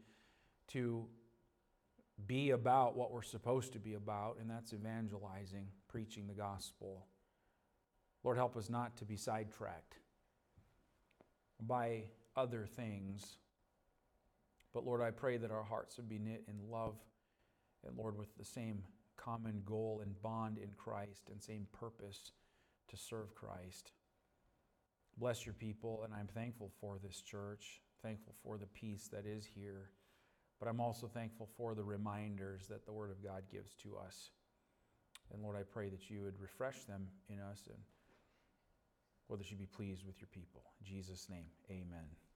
to 0.69 1.07
be 2.27 2.51
about 2.51 2.97
what 2.97 3.13
we're 3.13 3.23
supposed 3.23 3.73
to 3.73 3.79
be 3.79 3.95
about, 3.95 4.37
and 4.41 4.49
that's 4.49 4.73
evangelizing, 4.73 5.67
preaching 5.89 6.27
the 6.27 6.35
gospel. 6.35 7.07
Lord, 8.23 8.37
help 8.37 8.57
us 8.57 8.71
not 8.71 8.97
to 8.99 9.05
be 9.05 9.17
sidetracked 9.17 9.97
by 11.61 12.05
other 12.37 12.67
things. 12.67 13.37
But 14.73 14.85
Lord, 14.85 15.03
I 15.03 15.11
pray 15.11 15.37
that 15.37 15.51
our 15.51 15.63
hearts 15.63 15.97
would 15.97 16.09
be 16.09 16.19
knit 16.19 16.45
in 16.49 16.71
love 16.71 16.97
and 17.87 17.97
Lord, 17.97 18.17
with 18.17 18.37
the 18.37 18.45
same 18.45 18.83
common 19.17 19.63
goal 19.65 20.01
and 20.03 20.21
bond 20.23 20.59
in 20.59 20.71
Christ 20.77 21.29
and 21.31 21.43
same 21.43 21.67
purpose 21.73 22.33
to 22.89 22.97
serve 22.97 23.35
Christ. 23.35 23.93
Bless 25.17 25.47
your 25.47 25.55
people, 25.55 26.03
and 26.05 26.13
I'm 26.13 26.27
thankful 26.27 26.71
for 26.81 26.99
this 26.99 27.21
church, 27.21 27.81
thankful 28.03 28.35
for 28.43 28.59
the 28.59 28.67
peace 28.67 29.09
that 29.13 29.27
is 29.27 29.47
here, 29.55 29.91
but 30.59 30.69
I'm 30.69 30.81
also 30.81 31.07
thankful 31.07 31.49
for 31.57 31.75
the 31.75 31.85
reminders 31.85 32.67
that 32.69 32.87
the 32.87 32.93
Word 32.93 33.11
of 33.11 33.23
God 33.23 33.43
gives 33.51 33.75
to 33.83 33.97
us. 33.97 34.31
And 35.33 35.43
Lord, 35.43 35.57
I 35.57 35.63
pray 35.63 35.89
that 35.89 36.11
you 36.11 36.23
would 36.23 36.41
refresh 36.41 36.85
them 36.85 37.09
in 37.29 37.41
us 37.41 37.61
and 37.69 37.79
Lord, 39.29 39.41
that 39.41 39.51
you 39.51 39.57
be 39.57 39.67
pleased 39.67 40.05
with 40.05 40.21
your 40.21 40.29
people. 40.29 40.63
In 40.81 40.87
Jesus' 40.87 41.29
name, 41.31 41.47
amen. 41.71 42.25